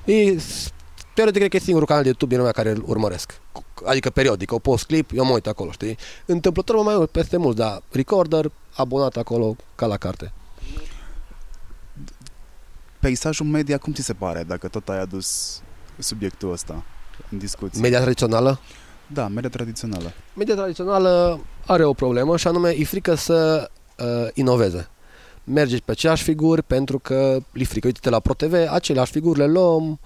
[0.05, 0.39] Ei,
[1.15, 3.41] teoretic, cred că e singurul canal de YouTube din lumea care îl urmăresc.
[3.85, 5.99] Adică periodic, o post clip, eu mă uit acolo, știi?
[6.27, 10.33] Întâmplător mă mai uit peste mult, dar recorder, abonat acolo, ca la carte.
[13.01, 15.61] Peisajul media, cum ți se pare dacă tot ai adus
[15.99, 16.85] subiectul ăsta
[17.31, 17.81] în discuție?
[17.81, 18.59] Media tradițională?
[19.07, 20.13] Da, media tradițională.
[20.35, 24.89] Media tradițională are o problemă și anume e frică să uh, inoveze.
[25.45, 27.87] Mergeți pe aceeași figuri pentru că li frică.
[27.87, 29.99] Uite-te la ProTV, aceleași figuri le luăm,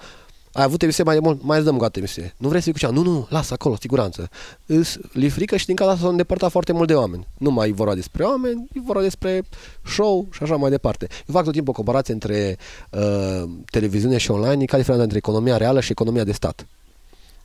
[0.53, 2.35] ai avut emisie mai mult, mai îți dăm gata emisie.
[2.37, 2.91] Nu vrei să fii cu cea?
[2.91, 4.29] Nu, nu, lasă acolo, siguranță.
[4.67, 7.27] Îs, li frică și din cauza asta s-au îndepărtat foarte mult de oameni.
[7.39, 9.43] Nu mai vorba despre oameni, e vorba despre
[9.85, 11.07] show și așa mai departe.
[11.11, 12.57] Eu fac tot timpul o comparație între
[12.91, 16.67] uh, televiziune și online, e ca diferența între economia reală și economia de stat.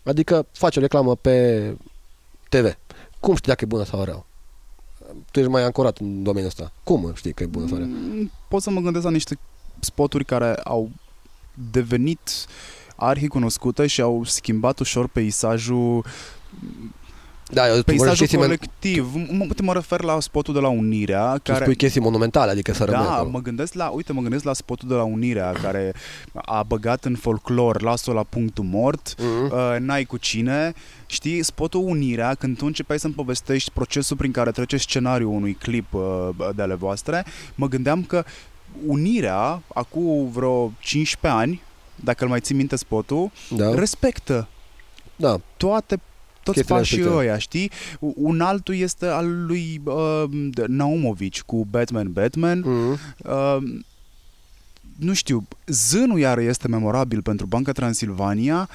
[0.04, 1.76] Adică faci o reclamă pe
[2.50, 2.78] TV.
[3.20, 4.26] Cum știi dacă e bună sau rău?
[5.32, 6.72] Tu ești mai ancorat în domeniul ăsta.
[6.84, 7.86] Cum știi că e bună sau rău?
[7.88, 9.38] Mm, Pot să mă gândesc la niște
[9.80, 10.90] spoturi care au
[11.72, 12.46] devenit
[12.96, 16.06] arhicunoscute și au schimbat ușor peisajul
[17.52, 19.14] Da, eu peisajul chestii, colectiv.
[19.32, 22.84] Mă, mă refer la spotul de la Unirea, tu care spui chestii monumentale, adică să
[22.84, 23.30] rămână da, acolo.
[23.30, 25.94] mă gândesc la, uite, mă gândesc la spotul de la Unirea care
[26.34, 29.54] a băgat în folclor Las-o la punctul mort, Mhm.
[29.54, 30.74] uh, N-ai cu cine,
[31.06, 35.94] știi, spotul Unirea, când tu începeai să-mi povestești procesul prin care trece scenariul unui clip
[35.94, 37.26] uh, de ale voastre,
[37.56, 38.24] mă gândeam că
[38.86, 41.62] Unirea, acum vreo 15 ani,
[41.96, 44.48] dacă îl mai ții minte spotul, Da, respectă
[45.16, 45.38] da.
[45.58, 46.00] toate
[46.44, 47.26] toți Chestiile pașii respective.
[47.26, 47.72] ăia, știi?
[48.00, 50.24] U- Un altul este al lui uh,
[50.68, 52.60] Naumovici cu Batman Batman.
[52.60, 53.00] Mhm.
[53.18, 53.58] Uh,
[54.98, 58.70] nu știu, zânul iar este memorabil pentru Banca Transilvania.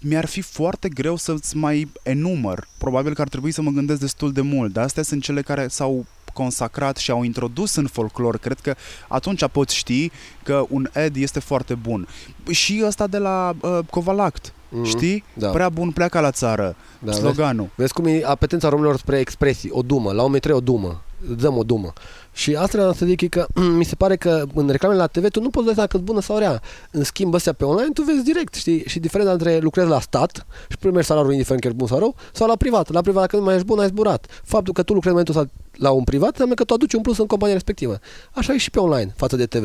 [0.00, 2.68] Mi-ar fi foarte greu să-ți mai enumăr.
[2.78, 5.68] Probabil că ar trebui să mă gândesc destul de mult, dar astea sunt cele care
[5.68, 8.38] s-au consacrat și au introdus în folclor.
[8.38, 8.74] Cred că
[9.08, 10.10] atunci poți ști
[10.42, 12.08] că un ed este foarte bun.
[12.50, 14.84] Și ăsta de la uh, Covalact, Mhm.
[14.84, 15.24] știi?
[15.34, 15.48] Da.
[15.48, 17.68] Prea bun pleacă la țară, Da, vezi, sloganul.
[17.74, 21.56] vezi cum e apetența românilor spre expresii, o dumă, la 1 o dumă, îți dăm
[21.56, 21.92] o dumă.
[22.32, 23.46] Și asta vreau să zic e că
[23.78, 26.38] mi se pare că în reclamele la TV tu nu poți vedea că bună sau
[26.38, 26.60] rea.
[26.90, 28.82] În schimb, astea pe online tu vezi direct, știi?
[28.86, 32.14] Și diferența între lucrezi la stat și primești salariul indiferent că ești bun sau rău,
[32.32, 32.92] sau la privat.
[32.92, 34.26] La privat, dacă nu mai ești bun, ai zburat.
[34.44, 35.50] Faptul că tu lucrezi în momentul ăsta
[35.84, 37.98] la un privat înseamnă că tu aduci un plus în compania respectivă.
[38.32, 39.64] Așa e și pe online față de TV.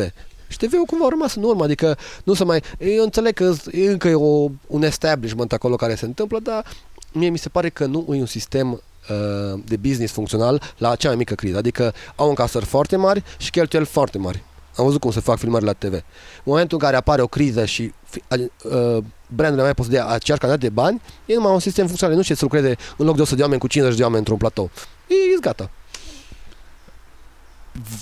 [0.50, 2.64] Și TV-ul cumva a rămas în urmă, adică nu se mai...
[2.78, 6.66] Eu înțeleg că e încă e o, un establishment acolo care se întâmplă, dar
[7.12, 11.08] mie mi se pare că nu e un sistem uh, de business funcțional la cea
[11.08, 11.58] mai mică criză.
[11.58, 14.44] Adică au încasări foarte mari și cheltuieli foarte mari.
[14.76, 15.94] Am văzut cum se fac filmări la TV.
[15.94, 16.02] În
[16.44, 20.42] momentul în care apare o criză și fi- uh, brandurile mai pot să dea aceeași
[20.42, 22.16] cantitate de bani, e numai un sistem funcțional.
[22.16, 24.38] Nu știe să lucreze în loc de 100 de oameni cu 50 de oameni într-un
[24.38, 24.70] platou.
[25.08, 25.70] E, e gata.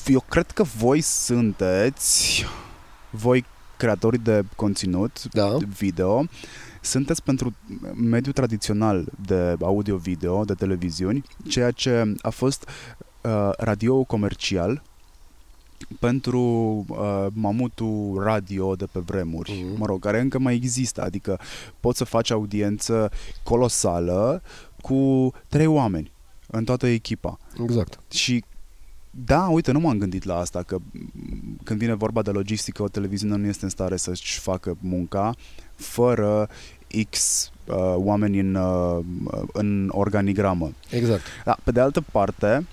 [0.08, 2.46] Eu cred că voi sunteți,
[3.10, 3.46] voi
[3.78, 5.58] creatorii de conținut Da.
[5.78, 6.26] video,
[6.82, 7.54] sunteți pentru
[7.96, 12.70] mediul tradițional de audio-video, de televiziuni, ceea ce a fost
[13.22, 14.82] uh, radio comercial
[16.00, 16.40] pentru
[16.90, 19.78] uh, mamutul radio de pe vremuri, Mhm.
[19.80, 21.40] mă rog, care încă mai există, adică
[21.80, 23.12] poți să faci audiență
[23.44, 24.42] colosală
[24.82, 26.12] cu trei oameni
[26.48, 27.38] în toată echipa.
[27.64, 28.00] Exact.
[28.12, 28.44] Și
[29.26, 32.88] da, uite, nu m-am gândit la asta, că m, când vine vorba de logistică, o
[32.88, 35.36] televiziune nu este în stare să-și facă munca
[35.76, 36.50] fără
[37.10, 39.00] X uh, oameni în, uh,
[39.54, 40.72] în organigramă.
[40.90, 41.22] Exact.
[41.46, 42.66] Da, pe de altă parte,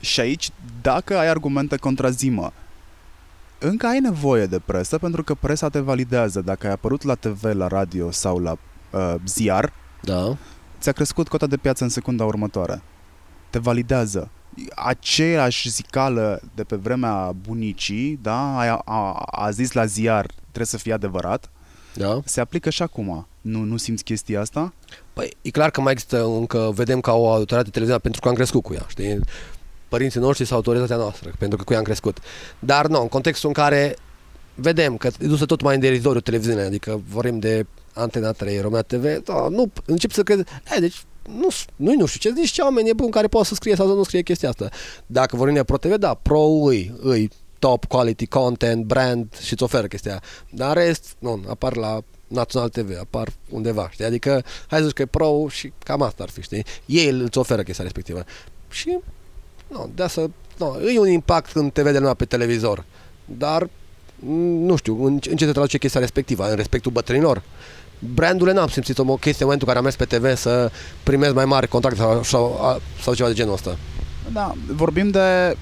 [0.00, 0.50] și aici,
[0.82, 2.52] dacă ai argumente contra zimă,
[3.58, 6.40] încă ai nevoie de presă pentru că presa te validează.
[6.40, 8.56] Dacă ai apărut la TV, la radio sau la
[8.90, 9.72] uh, ziar,
[10.02, 10.36] Da.
[10.80, 12.82] ți-a crescut cota de piață în secunda următoare.
[13.50, 14.30] Te validează.
[14.74, 20.76] Aceeași zicală de pe vremea bunicii, da, a, a, a zis la ziar, trebuie să
[20.76, 21.50] fie adevărat,
[21.94, 22.20] Da.
[22.24, 23.26] se aplică și acum.
[23.40, 24.72] Nu, nu simți chestia asta?
[25.12, 28.34] Păi, e clar că mai există încă, vedem ca o autoritate televiziunea pentru că am
[28.34, 29.18] crescut cu ea, știi?
[29.88, 32.18] Părinții noștri sau autoritatea noastră, pentru că cu ea am crescut.
[32.58, 33.96] Dar nu, în contextul în care
[34.54, 38.82] vedem că e dusă tot mai în derizoriu televiziunea, adică vorbim de Antena 3, România
[38.82, 40.38] TV, da, nu, încep să cred,
[40.76, 43.86] e, deci nu, nu nu știu ce, nici oameni nebuni care pot să scrie sau
[43.86, 44.68] să nu scrie chestia asta.
[45.06, 49.62] Dacă vorbim de Pro TV, da, Pro îi, îi top quality content, brand și îți
[49.62, 50.22] oferă chestia aia.
[50.50, 54.04] Dar în rest, nu, apar la Național TV, apar undeva, știi?
[54.04, 56.64] Adică, hai să zici că e pro și cam asta ar fi, știi?
[56.86, 58.24] Ei îți oferă chestia respectivă.
[58.70, 58.98] Și,
[59.68, 62.84] nu, de asta, nu, e un impact când te vede lumea pe televizor,
[63.24, 63.68] dar,
[64.16, 64.32] m,
[64.64, 67.42] nu știu, în, în ce te traduce chestia respectivă, în respectul bătrânilor?
[67.98, 70.70] Brandurile n-am simțit o chestie în momentul în care am mers pe TV să
[71.02, 73.76] primez mai mari contracte sau, sau, sau ceva de genul ăsta.
[74.32, 75.56] Da, vorbim de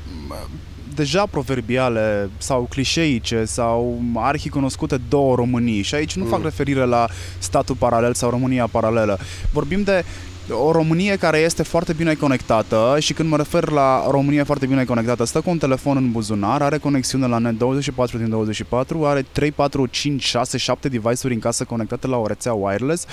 [0.95, 6.31] deja proverbiale sau clișeice sau arhicunoscute două Românii și aici nu Mm.
[6.31, 7.07] fac referire la
[7.39, 9.19] statul paralel sau România paralelă.
[9.53, 10.05] Vorbim de
[10.51, 14.85] o Românie care este foarte bine conectată și când mă refer la România foarte bine
[14.85, 19.25] conectată, stă cu un telefon în buzunar, are conexiune la net 24 din 24, are
[19.33, 23.07] 3, 4, 5, 6, 7 device-uri în casă conectate la o rețea wireless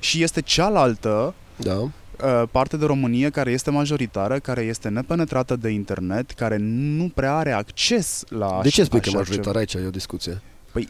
[0.00, 1.74] și este cealaltă Da.
[1.74, 1.90] uh,
[2.50, 7.52] parte de România care este majoritară, care este nepenetrată de internet, care nu prea are
[7.52, 10.40] acces la De ce spui că așa majoritar aici e o discuție?
[10.74, 10.86] ceva.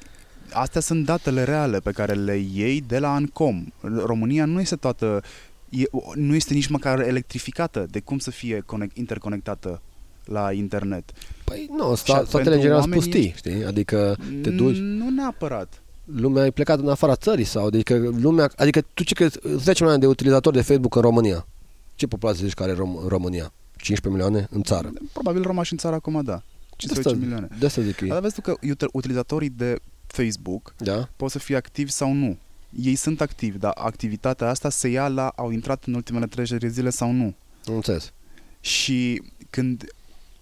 [0.52, 3.64] Astea sunt datele reale pe care le iei de la Ancom.
[4.04, 5.22] România nu este toată
[5.70, 9.80] e, nu este nici măcar electrificată de cum să fie conect, interconectată
[10.24, 11.12] la internet.
[11.44, 13.64] Păi nu, Și sta, pentru statele în general sunt oamenii- pustii, știi?
[13.64, 15.82] Adică te duci, Nu neapărat.
[16.04, 19.98] lumea e plecat în afara țării sau adică lumea, adică tu ce crezi, 10 milioane
[19.98, 21.46] de utilizatori de Facebook în România.
[21.94, 23.52] Ce populație zici că are Rom- în România?
[23.76, 24.92] 15 milioane în țară.
[25.12, 26.42] Probabil rămași în țară acum, da.
[26.76, 27.48] 15 milioane.
[27.58, 31.08] De asta zic Dar că vezi tu că util- utilizatorii de Facebook Da?
[31.16, 32.36] pot să fie activi sau nu.
[32.70, 36.68] Ei sunt activi, dar activitatea asta se ia la au intrat în ultimele 30 de
[36.68, 37.34] zile sau nu.
[37.64, 38.12] Nu înțeles.
[38.60, 39.84] Și când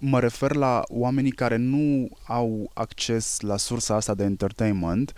[0.07, 5.13] mă refer la oamenii care nu au acces la sursa asta de entertainment,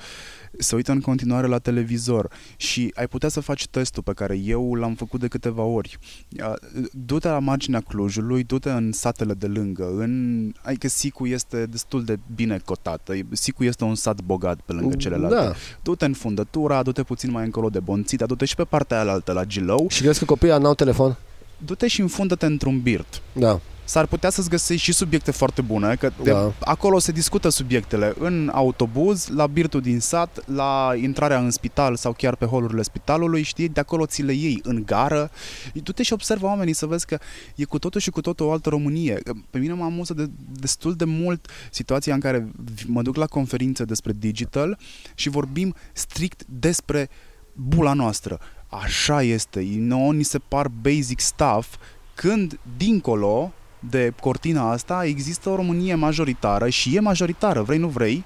[0.59, 4.74] se uită în continuare la televizor și ai putea să faci testul pe care eu
[4.74, 5.99] l-am făcut de câteva ori.
[6.41, 6.53] Uh,
[6.93, 10.53] Du-te la marginea Clujului, du-te în satele de lângă, în...
[10.62, 15.34] adică Sicu este destul de bine cotat, Sicu este un sat bogat pe lângă celelalte.
[15.47, 15.53] Da.
[15.82, 19.32] Du-te în fundătura, du-te puțin mai încolo de Bonțita, du-te și pe partea aia altă
[19.32, 21.16] la Gilău, Și crezi că copiii n-au telefon?
[21.59, 23.22] du-te și înfundă-te într-un birt.
[23.32, 23.61] Da.
[23.87, 26.53] S-ar putea să-ți găsești și subiecte foarte bune, că de, Da.
[26.61, 32.12] acolo se discută subiectele în autobuz, la birtul din sat, la intrarea în spital sau
[32.12, 35.30] chiar pe holurile spitalului, știi, de acolo ți le iei în gară.
[35.74, 37.18] Du-te și observă oamenii să vezi că
[37.57, 39.20] e cu totul și cu totul o altă Românie.
[39.51, 40.30] Pe mine mă amuză de,
[40.61, 42.51] destul de mult situația în care
[42.87, 44.78] mă duc la conferințe despre digital
[45.14, 47.09] și vorbim strict despre
[47.53, 48.39] bula noastră.
[48.68, 51.76] Așa este, nouă ni se par basic stuff,
[52.14, 53.53] când dincolo
[53.91, 58.24] de cortina asta există o Românie majoritară și e majoritară, vrei nu vrei,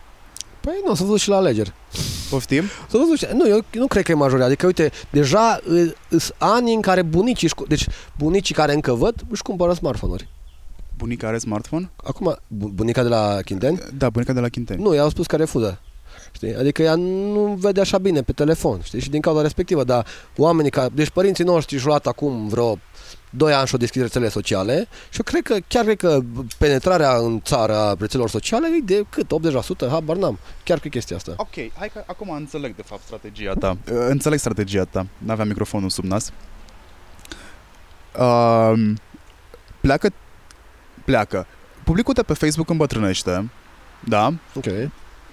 [0.61, 1.72] Păi nu, s-a văzut și la alegeri.
[2.30, 2.62] poftim?
[2.88, 3.26] S-a văzut și...
[3.34, 4.46] Nu, eu nu cred că e majoritate.
[4.52, 5.61] Adică, uite, deja
[6.08, 7.86] sunt ani în care bunicii, își cu- deci
[8.18, 10.28] bunicii care încă văd, își cumpără smartphone-uri.
[10.96, 11.90] Bunica are smartphone?
[12.04, 13.78] Acum, bu- bunica de la Chinteni?
[13.94, 14.82] Da, bunica de la Chinteni.
[14.82, 15.80] Nu, i-au spus că refuză.
[16.32, 16.54] Știi?
[16.56, 19.00] Adică ea nu vede așa bine pe telefon, știi?
[19.00, 20.06] Și din cauza respectivă, dar
[20.36, 20.88] oamenii ca...
[20.92, 22.78] Deci părinții noștri și-au luat acum vreo
[23.31, 26.20] 2 ani și-au deschis rețelele sociale și eu cred că, chiar cred că
[26.59, 29.26] penetrarea în țara rețelelor sociale e de cât?
[29.87, 29.89] 80%?
[29.91, 30.39] Habar n-am.
[30.64, 31.33] Chiar că e chestia asta.
[31.37, 33.70] Ok, hai că acum înțeleg de fapt strategia ta.
[33.70, 35.07] Uh, Înțeleg strategia ta.
[35.18, 36.33] N-aveam microfonul sub nas.
[38.18, 38.72] Uh,
[39.81, 40.12] pleacă,
[41.05, 41.47] pleacă.
[41.85, 43.51] Publicul de pe Facebook îmbătrânește,
[44.05, 44.33] da?
[44.55, 44.64] Ok.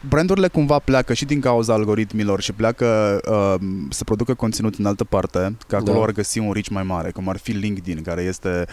[0.08, 5.04] Brandurile cumva pleacă și din cauza algoritmilor și pleacă uh, să producă conținut în altă
[5.04, 6.04] parte, că acolo Da.
[6.04, 8.66] ar găsi un reach mai mare, cum ar fi LinkedIn, care este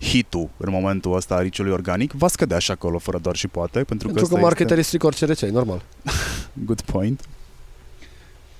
[0.00, 3.70] hitul în momentul ăsta a reach-ului organic, va scădea și acolo fără doar și poate,
[3.70, 5.82] pentru, Pentru că, că ăsta marketerii strică orice rețea, e normal.
[6.04, 6.18] este
[6.66, 7.20] good point.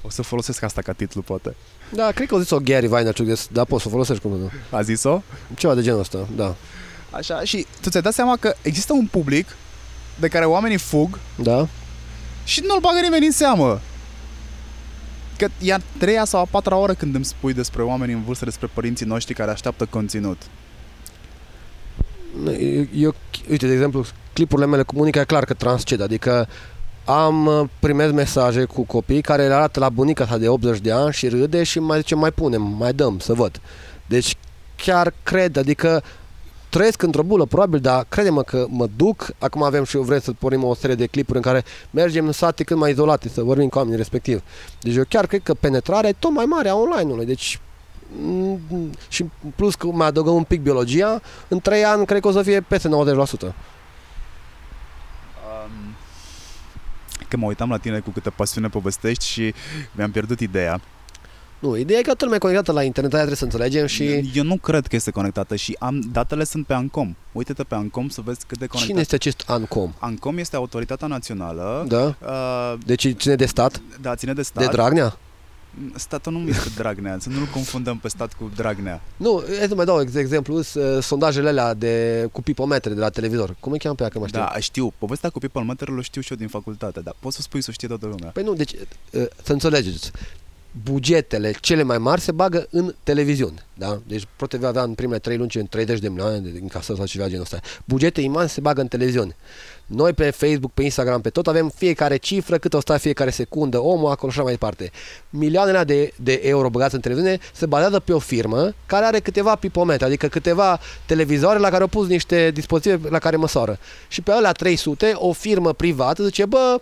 [0.03, 1.55] O să folosesc asta ca titlu, poate.
[1.95, 4.51] Da, cred că au zis-o Gary Vaynerchuk, des- da, poți să o folosești cum nu.
[4.71, 5.23] A zis-o?
[5.57, 6.55] Ceva de genul ăsta, da.
[7.11, 9.57] Așa, și tu ți-ai dat seama că există un public
[10.21, 11.69] de care oamenii fug Da?
[12.45, 13.81] Și nu-l bagă nimeni în seamă.
[15.37, 18.45] Că e a treia sau a patra oră când îmi spui despre oameni în vârstă,
[18.45, 20.43] despre părinții noștri care așteaptă conținut.
[22.43, 23.15] Nu, Eu, eu,
[23.51, 26.49] uite, de exemplu, clipurile mele cu bunica, e clar că transced, adică
[27.05, 30.93] am uh, primit mesaje cu copii care le arată la bunica sa de 80 de
[30.93, 33.61] ani și râde și mai zice mai punem, mai dăm să văd.
[34.07, 34.37] Deci
[34.77, 36.03] chiar cred, adică
[36.73, 40.33] trăiesc într-o bulă, probabil, dar crede-mă că mă duc, acum avem și eu vrem să
[40.33, 43.69] pornim o serie de clipuri în care mergem în sate cât mai izolate, să vorbim
[43.69, 44.43] cu oamenii respectiv.
[44.81, 47.61] Deci eu chiar cred că penetrarea e tot mai mare a online-ului, deci
[48.21, 49.25] mm, și
[49.57, 52.61] plus că mai adăugăm un pic biologia, în 3 ani cred că o să fie
[52.61, 52.91] peste 90%.
[52.91, 53.55] Um,
[57.29, 59.55] că mă uitam la tine cu câtă pasiune povestești și
[59.93, 60.81] mi-am pierdut ideea.
[61.63, 64.31] Nu, ideea e că totul mai conectată la internet, aia trebuie să înțelegem și...
[64.35, 67.15] Eu nu cred că este conectată și am datele sunt pe Ancom.
[67.33, 68.89] Uite-te pe Ancom să vezi cât de conectat.
[68.89, 69.95] Cine este acest ANCOM?
[69.99, 71.85] Ancom este autoritatea națională.
[71.89, 72.15] Da?
[72.27, 73.81] Uh, Deci ține de stat?
[74.01, 74.65] da, ține de stat.
[74.65, 75.17] De Dragnea?
[75.95, 79.01] Statul nu este Dragnea, să nu-l confundăm pe stat cu Dragnea.
[79.17, 80.65] Nu, hai să mai dau ex- exemplu, uh,
[81.01, 83.57] sondajele alea de, cu pipometre de la televizor.
[83.61, 84.39] Cum îi cheamă pe aia, că mă știu?
[84.39, 84.93] Da, știu.
[84.99, 87.67] Povestea cu people meterul o știu și eu din facultate, dar poți să spui să
[87.71, 88.31] o știe toată lumea.
[88.31, 90.11] Păi nu, deci uh, să înțelegeți,
[90.85, 93.67] bugetele cele mai mari se bagă în televiziune.
[93.75, 94.01] Da?
[94.07, 97.27] Deci ProTV avea în primele 3 luni în 30 de milioane de încasări sau ceva
[97.27, 97.61] genul ăsta.
[97.85, 99.37] Bugete imense se bagă în televiziune.
[99.87, 103.79] Noi pe Facebook, pe Instagram, pe tot avem fiecare cifră, cât o sta fiecare secundă,
[103.79, 104.91] omul acolo și așa mai departe.
[105.31, 109.55] Milioanele de, de euro băgați în televiziune se bazează pe o firmă care are câteva
[109.55, 113.79] pipometre, adică câteva televizoare la care au pus niște dispozitive la care măsoară.
[114.09, 116.81] Și pe alea 300, o firmă privată zice, bă,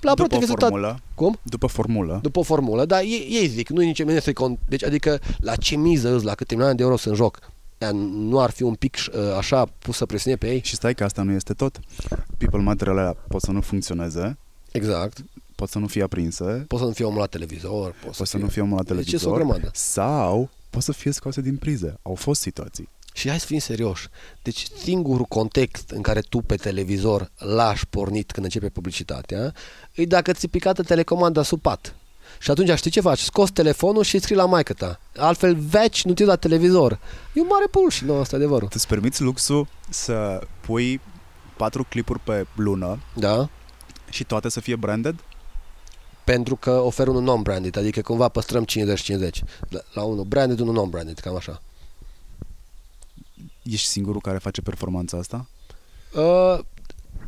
[0.00, 1.00] la După ProTV s-a dat- formulă.
[1.14, 1.38] Cum?
[1.42, 2.18] După formulă.
[2.22, 4.32] după o formulă, dar ei, ei zic, nu e nici mine să
[4.68, 7.38] Deci, adică, la ce miză îți, la câte milioane de euro sunt în joc?
[7.78, 10.60] Ea nu ar fi un pic uh, așa pusă presiune pe ei?
[10.64, 11.80] Și stai că asta nu este tot.
[12.38, 14.36] People material alea pot să nu funcționeze,
[14.72, 15.24] Exact.
[15.54, 18.36] pot să nu fie aprinse, Poți să nu fie omul la televizor, poți pot să
[18.36, 19.70] nu fie omul la Deci e o televizor, grămadă.
[19.74, 21.98] sau pot să fie scoase din prize.
[22.02, 22.88] Au fost situații.
[23.14, 24.08] Și hai să fim serioși.
[24.42, 29.52] Deci singurul context în care tu pe televizor lași pornit când începe publicitatea
[29.96, 31.94] e dacă ți picată telecomanda sub pat.
[32.38, 33.18] Și atunci știi ce faci?
[33.18, 35.00] Scoți telefonul și îi scrii la maică ta.
[35.16, 36.98] Altfel veci nu te la televizor.
[37.32, 38.68] E un mare și nu asta e adevărul.
[38.72, 41.00] Îți permiți luxul să pui
[41.56, 43.48] patru clipuri pe lună Da?
[44.10, 45.14] și toate să fie branded?
[46.24, 48.66] pentru că ofer unul non-branded, adică cumva păstrăm 50-50.
[49.68, 51.62] La, la unul branded, unul non-branded, cam așa.
[53.62, 55.46] Ești singurul care face performanța asta?
[56.14, 56.58] Uh,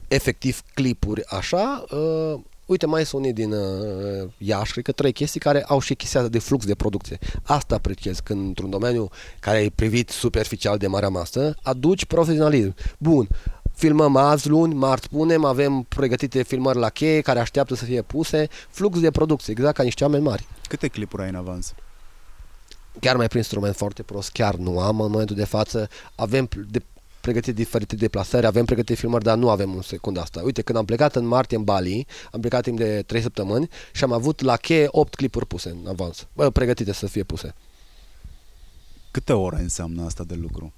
[0.08, 1.84] efectiv, clipuri așa.
[1.90, 5.94] Uh, uite, mai sunt unii din uh, Iași, cred că trei chestii care au și
[5.94, 7.18] chestia asta de flux de producție.
[7.42, 9.08] Asta apreciez când într-un domeniu
[9.40, 12.74] care e privit superficial de marea masă, aduci profesionalism.
[12.98, 13.28] Bun,
[13.74, 18.48] filmăm azi, luni, marți punem, avem pregătite filmări la cheie care așteaptă să fie puse,
[18.68, 20.46] flux de producție, exact ca niște oameni mari.
[20.68, 21.74] Câte clipuri ai în avans?
[23.00, 26.82] chiar mai prin instrument foarte prost, chiar nu am în momentul de față, avem de
[27.28, 30.40] pregătit diferite deplasări, avem pregătite filmări, dar nu avem un secund asta.
[30.44, 34.04] Uite, când am plecat în martie în Bali, am plecat timp de 3 săptămâni și
[34.04, 37.54] am avut la cheie 8 clipuri puse în avans, bă, pregătite să fie puse.
[39.10, 40.72] Câte ore înseamnă asta de lucru?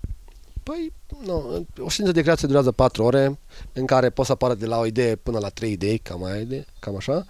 [0.63, 0.93] Păi,
[1.25, 3.39] nu, o știință de creație durează 4 ore,
[3.73, 6.43] în care poți să apară de la o idee până la 3 idei, cam, aia,
[6.43, 7.25] de, cam așa.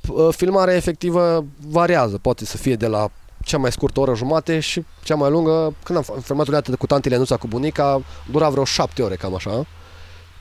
[0.00, 3.10] P- Filmarea efectivă variază, poate să fie de la
[3.46, 6.86] cea mai scurtă oră jumate și cea mai lungă, când am f- filmat odată cu
[6.86, 9.66] tantele Nuța cu bunica, dura vreo 7 ore, cam așa.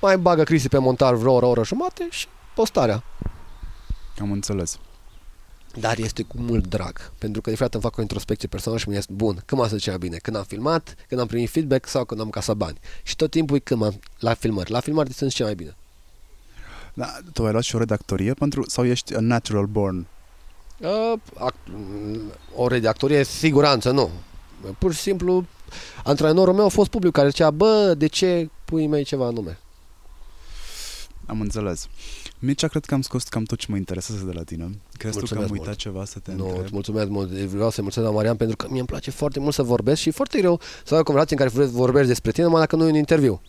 [0.02, 3.04] Mai bagă Cristi pe montar vreo oră, oră jumate și postarea.
[4.20, 4.80] Am înțeles.
[5.80, 8.90] Dar este cu mult drag, pentru că de fapt îmi fac o introspecție personală și
[8.90, 12.06] mi este bun, când m-a cea bine, când am filmat, când am primit feedback sau
[12.06, 12.78] când am casat bani.
[13.04, 14.72] Și tot timpul e când m-am, la filmări.
[14.72, 15.76] La filmări sunt cea mai bine.
[16.94, 20.08] Da, tu ai luat și ore de actorie pentru, sau ești a natural born?
[20.80, 24.10] Uh, act- m, ore de actorie, siguranță, nu.
[24.78, 25.46] Pur și simplu,
[26.04, 29.60] antrenorul meu a fost public care zicea, bă, de ce pui mei ceva anume?
[31.26, 31.88] Am înțeles.
[32.40, 34.80] Mircea, cred că am scos cam tot ce mă interesează de la tine.
[34.98, 35.78] Crezi tu că am Mulțumesc uitat mult.
[35.78, 36.64] ceva să te Nu, întreb?
[36.64, 37.30] îți mulțumesc mult.
[37.30, 40.08] Vreau să-i mulțumesc la Marian pentru că mie îmi place foarte mult să vorbesc și
[40.08, 42.86] e foarte greu să ai o conversație în care vorbești despre tine, numai dacă nu
[42.86, 43.42] e un interviu.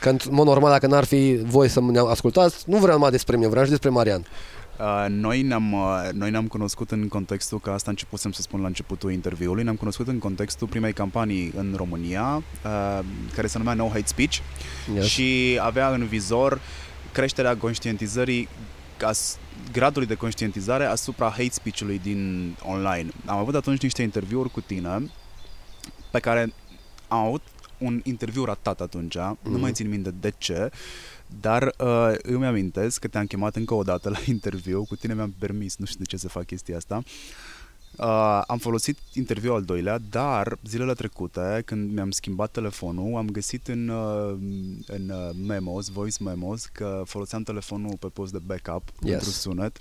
[0.00, 3.36] Că, în mod normal, dacă n-ar fi voi să ne ascultați, nu vreau numai despre
[3.36, 4.26] mine, vreau și despre Marian.
[4.80, 8.66] Uh, noi, ne-am, uh, noi ne-am cunoscut în contextul, că asta începusem să spun la
[8.66, 13.00] începutul interviului, ne-am cunoscut în contextul primei campanii în România, uh,
[13.34, 14.36] care se numea No Hate Speech
[14.94, 15.04] Yes.
[15.04, 16.60] și avea în vizor
[17.12, 18.48] creșterea conștientizării
[18.96, 19.38] ca s-
[19.72, 23.08] gradului de conștientizare asupra hate speech-ului din online.
[23.26, 25.10] Am avut atunci niște interviuri cu tine
[26.10, 26.52] pe care
[27.08, 27.42] am avut
[27.78, 29.38] un interviu ratat atunci, mm.
[29.42, 29.60] nu Mhm.
[29.60, 30.70] mai țin minte de ce,
[31.40, 35.34] dar uh, îmi amintesc că te-am chemat încă o dată la interviu, cu tine mi-am
[35.38, 37.02] permis, nu știu de ce să fac chestia asta,
[37.98, 43.68] Uh, am folosit interviul al doilea, dar zilele trecute, când mi-am schimbat telefonul, am găsit
[43.68, 44.36] în, uh,
[44.86, 49.10] în uh, memos, voice memos, că foloseam telefonul pe post de backup Yes.
[49.10, 49.80] pentru sunet.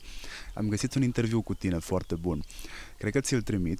[0.53, 2.43] Am găsit un interviu cu tine foarte bun.
[2.97, 3.79] Cred că ți-l trimit.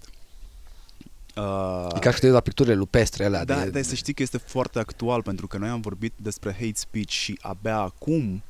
[1.35, 3.45] Uh, E ca și te uiți la picturile lupestre alea.
[3.45, 6.51] da, de, dar să știi că este foarte actual pentru că noi am vorbit despre
[6.51, 8.43] hate speech și abia acum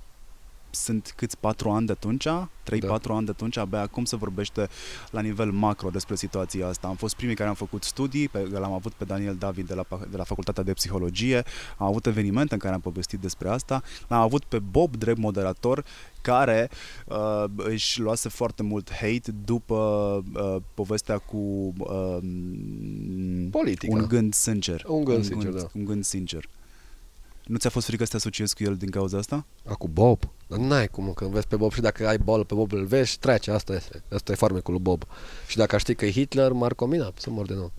[0.75, 3.13] sunt câți patru ani de atunci, 3-4 Da.
[3.15, 4.67] ani de atunci, abia acum se vorbește
[5.11, 6.87] la nivel macro despre situația asta.
[6.87, 9.85] Am fost primii care am făcut studii, pe, l-am avut pe Daniel David de la,
[10.09, 11.43] de la Facultatea de Psihologie,
[11.77, 15.85] am avut evenimente în care am povestit despre asta, l-am avut pe Bob, drept moderator,
[16.21, 16.69] care
[17.07, 19.75] uh, își luase foarte mult hate după
[20.33, 22.17] uh, povestea cu uh,
[23.51, 23.95] Politică.
[23.95, 24.83] un gând sincer.
[24.87, 25.69] Un gând un sincer, gând, da.
[25.73, 26.49] Un gând sincer.
[27.43, 29.45] Nu ți-a fost frică să te asociezi cu el din cauza asta?
[29.65, 30.19] Acum Bob.
[30.47, 33.11] Dar n-ai cum, când vezi pe Bob și dacă ai bolă pe Bob îl vezi
[33.11, 33.51] și trece.
[33.51, 34.03] Asta este.
[34.13, 35.03] Asta e farmecul lui Bob.
[35.47, 37.71] Și dacă știi că e Hitler, m-ar combina să mor de nou.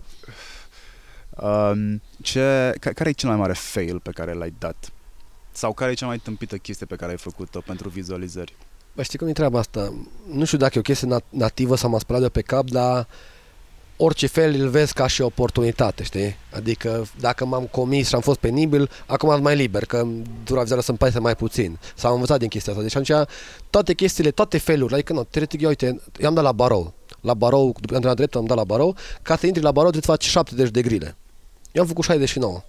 [1.41, 4.91] Um, ce, ca, care e cel mai mare fail pe care l-ai dat?
[5.51, 8.55] Sau care e cea mai tâmpită chestie pe care ai făcut-o pentru vizualizări?
[8.93, 9.93] Bă, știi cum e treaba asta?
[10.31, 13.07] Nu știu dacă e o chestie nat- nativă sau m-a spălat de pe cap, dar
[13.97, 16.35] orice fel îl vezi ca și o oportunitate, știi?
[16.51, 20.07] Adică dacă m-am comis și am fost penibil, acum sunt mai liber, că
[20.43, 21.79] dura vizuală să-mi pese mai puțin.
[21.95, 22.83] S-au învățat din chestia asta.
[22.83, 23.27] Deci atunci
[23.69, 26.93] toate chestiile, toate felurile, adică nu, teoretic, eu, uite, i-am dat la barou.
[27.21, 28.95] La barou, după am drept, am dat la barou.
[29.21, 31.15] Ca să intri la barou trebuie să faci 70 de grile.
[31.71, 32.63] Eu am făcut 69.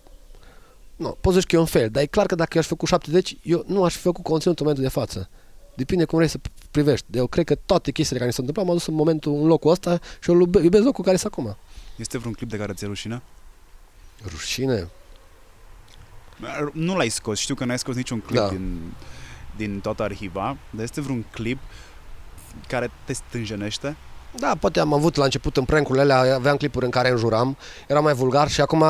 [0.97, 2.73] Nu, poți zici că e un fel, dar e clar că dacă eu aș fi
[2.73, 5.29] făcut 70, eu nu aș fi făcut conținutul în momentul de față.
[5.77, 6.39] Depinde cum vrei să
[6.71, 7.07] privești.
[7.11, 9.71] Eu cred că toate chestiile care mi s-au întâmplat m-au dus în momentul, în locul
[9.71, 11.57] ăsta și eu iube- iubesc locul care sunt acum.
[11.97, 13.23] Este vreun clip de care ți-e rușine?
[14.31, 14.89] Rușine?
[16.73, 18.49] Nu l-ai scos, știu că n-ai scos niciun clip Da.
[18.49, 18.93] din,
[19.57, 21.59] din toată arhiva, dar este vreun clip
[22.69, 23.97] care te stânjenește?
[24.39, 27.57] Da, poate am avut la început în prank-urile alea, aveam clipuri în care înjuram,
[27.89, 28.85] era mai vulgar și acum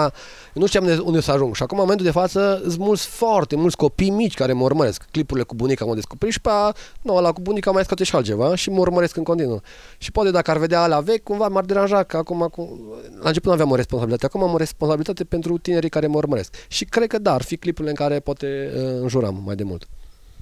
[0.52, 1.54] nu știam de unde să ajung.
[1.54, 5.06] Și acum, în momentul de față, sunt mulți, foarte mulți copii mici care mă urmăresc.
[5.10, 8.14] Clipurile cu bunica m-au descoperit și pe aia, nu, la cu bunica mai scoate și
[8.16, 9.62] altceva și mă urmăresc în continuu.
[9.98, 12.78] Și poate dacă ar vedea alea vechi, cumva m-ar deranja că acum, cu...
[13.20, 16.54] la început nu aveam o responsabilitate, acum am o responsabilitate pentru tinerii care mă urmăresc.
[16.68, 19.88] Și cred că da, ar fi clipurile în care poate uh, înjuram mai de mult.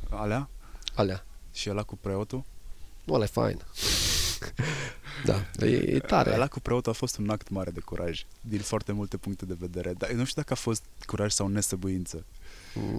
[0.08, 0.48] Alea?
[0.94, 1.24] Alea.
[1.52, 2.42] Și ăla cu preotul?
[3.04, 3.58] Nu, ăla e fain.
[5.24, 6.34] Da, e, e tare.
[6.34, 9.56] Ăla cu preotul a fost un act mare de curaj, din foarte multe puncte de
[9.58, 9.94] vedere.
[9.98, 12.24] Dar eu nu știu dacă a fost curaj sau nesăbuință.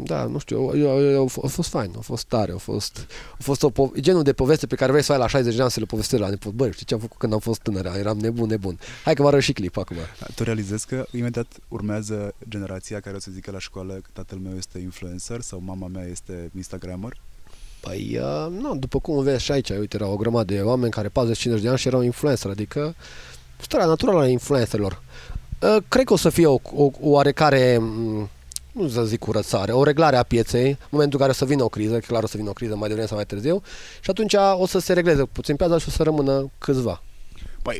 [0.04, 3.42] Da, nu știu, eu, eu, eu, a fost fain, a fost tare, a fost, a
[3.44, 5.62] fost o po- genul de poveste pe care vrei să o ai la 60 de
[5.62, 6.52] ani să le povestești la nepot.
[6.52, 7.86] Băi, știi ce am făcut când am fost tânăr?
[7.86, 8.80] Eram nebun, nebun.
[9.04, 9.98] Hai că vă arăt și clip acum.
[10.36, 14.56] Tu realizezi că imediat urmează generația care o să zică la școală că tatăl meu
[14.56, 17.22] este influencer sau mama mea este instagrammer?
[17.86, 21.08] Păi, uh, nu, după cum vezi și aici, uite, erau o grămadă de oameni care
[21.08, 21.12] 40-50
[21.62, 22.96] de ani și erau influencer, adică
[23.58, 25.02] starea naturală a influencerilor.
[25.62, 28.30] Uh, cred că o să fie o, o, o oarecare, m,
[28.72, 31.64] nu să zic curățare, o reglare a pieței, în momentul în care o să vină
[31.64, 33.62] o criză, clar o să vină o criză mai devreme sau mai târziu,
[34.02, 37.04] și atunci o să se regleze puțin piața și o să rămână câțiva.
[37.62, 37.78] Păi,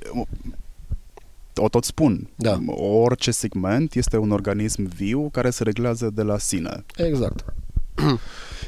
[1.56, 2.30] o tot spun.
[2.36, 2.60] Da.
[2.78, 6.86] Orice segment este un organism viu care se reglează de la sine.
[6.96, 7.46] Exact.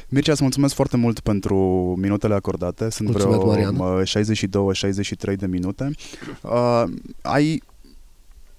[0.08, 1.56] Mircea, îți mulțumesc foarte mult pentru
[1.98, 2.90] minutele acordate.
[2.90, 3.74] Sunt Mulțumesc, Marian.
[3.74, 4.02] vreo
[5.34, 5.90] 62-63 de minute.
[6.42, 6.84] Uh,
[7.22, 7.62] ai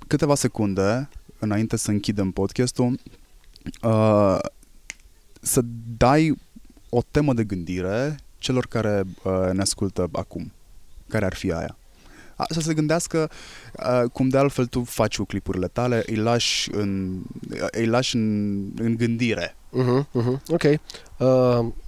[0.07, 1.09] câteva secunde
[1.39, 2.99] înainte să închidem podcastul
[3.82, 4.38] uh,
[5.41, 5.61] să
[5.97, 6.36] dai
[6.89, 10.51] o temă de gândire celor care uh, ne ascultă acum.
[11.07, 11.78] Care ar fi aia?
[12.40, 13.30] A, să se gândească
[13.78, 17.20] uh, cum de altfel tu faci cu clipurile tale, îi lași în,
[17.72, 19.56] îi lași în, în gândire.
[19.72, 20.40] Uh-huh, uh-huh.
[20.48, 20.64] Ok.
[20.64, 20.78] Uh,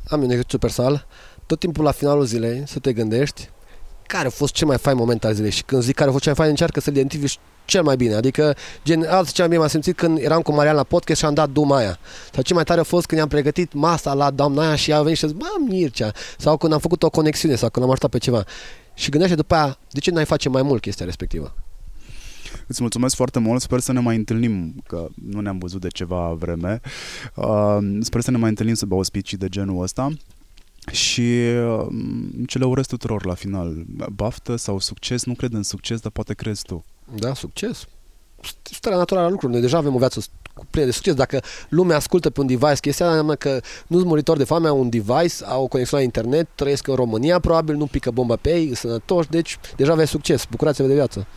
[0.07, 1.07] am un exercițiu personal.
[1.45, 3.49] Tot timpul la finalul zilei să te gândești
[4.07, 6.23] care a fost cel mai fain moment al zilei și când zic care a fost
[6.23, 8.13] cel mai fain, încearcă să-l identifici cel mai bine.
[8.13, 11.25] Adică, gen, alții cel mai bine m-am simțit când eram cu Marian la podcast și
[11.25, 11.97] am dat duma aia.
[12.33, 15.01] Sau cel mai tare a fost când i-am pregătit masa la doamna aia și a
[15.01, 16.11] venit și a zis, bă, Mircea.
[16.37, 18.43] Sau când am făcut o conexiune sau când am ajutat pe ceva.
[18.93, 21.55] Și gândește după aia, de ce n-ai face mai mult chestia respectivă?
[22.67, 26.33] Îți mulțumesc foarte mult, sper să ne mai întâlnim, că nu ne-am văzut de ceva
[26.33, 26.79] vreme.
[27.35, 30.11] Uh, sper să ne mai întâlnim sub auspicii de genul ăsta.
[30.91, 31.87] Și uh,
[32.47, 33.83] ce le urez tuturor la final.
[34.13, 36.85] Baftă sau succes, nu cred în succes, dar poate crezi tu.
[37.15, 37.85] Da, succes.
[38.63, 39.61] Starea naturală a lucrurilor.
[39.61, 40.21] Noi deja avem o viață
[40.53, 41.13] cu plină de succes.
[41.13, 44.67] Dacă lumea ascultă pe un device chestia aia, înseamnă că nu sunt muritori de foame,
[44.67, 48.35] au un device, au o conexiune la internet, trăiesc în România, probabil nu pică bomba
[48.35, 50.45] pe ei, sunt sănătoși, deci deja aveți succes.
[50.49, 51.27] Bucurați-vă de viață.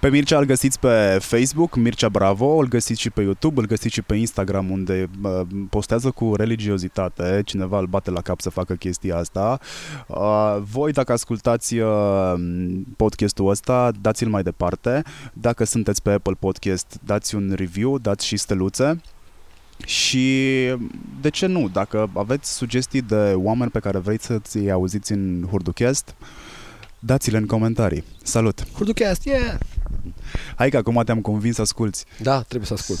[0.00, 3.94] Pe Mircea îl găsiți pe Facebook, Mircea Bravo, îl găsiți și pe YouTube, îl găsiți
[3.94, 5.40] și pe Instagram, unde uh,
[5.70, 9.60] postează cu religiozitate, cineva îl bate la cap să facă chestia asta.
[10.06, 12.34] Uh, voi, dacă ascultați uh,
[12.96, 15.02] podcastul ăsta, dați-l mai departe.
[15.32, 19.00] Dacă sunteți pe Apple Podcast, dați un review, dați și steluțe.
[19.84, 20.50] Și
[21.20, 21.68] de ce nu?
[21.68, 26.14] Dacă aveți sugestii de oameni pe care vreți să-ți auziți în Hurducast,
[26.98, 28.04] dați-le în comentarii.
[28.22, 28.66] Salut!
[28.72, 29.58] Hurducast, yeah!
[30.56, 32.04] Hai că acum te-am convins să asculti.
[32.22, 33.00] Da, trebuie să ascult.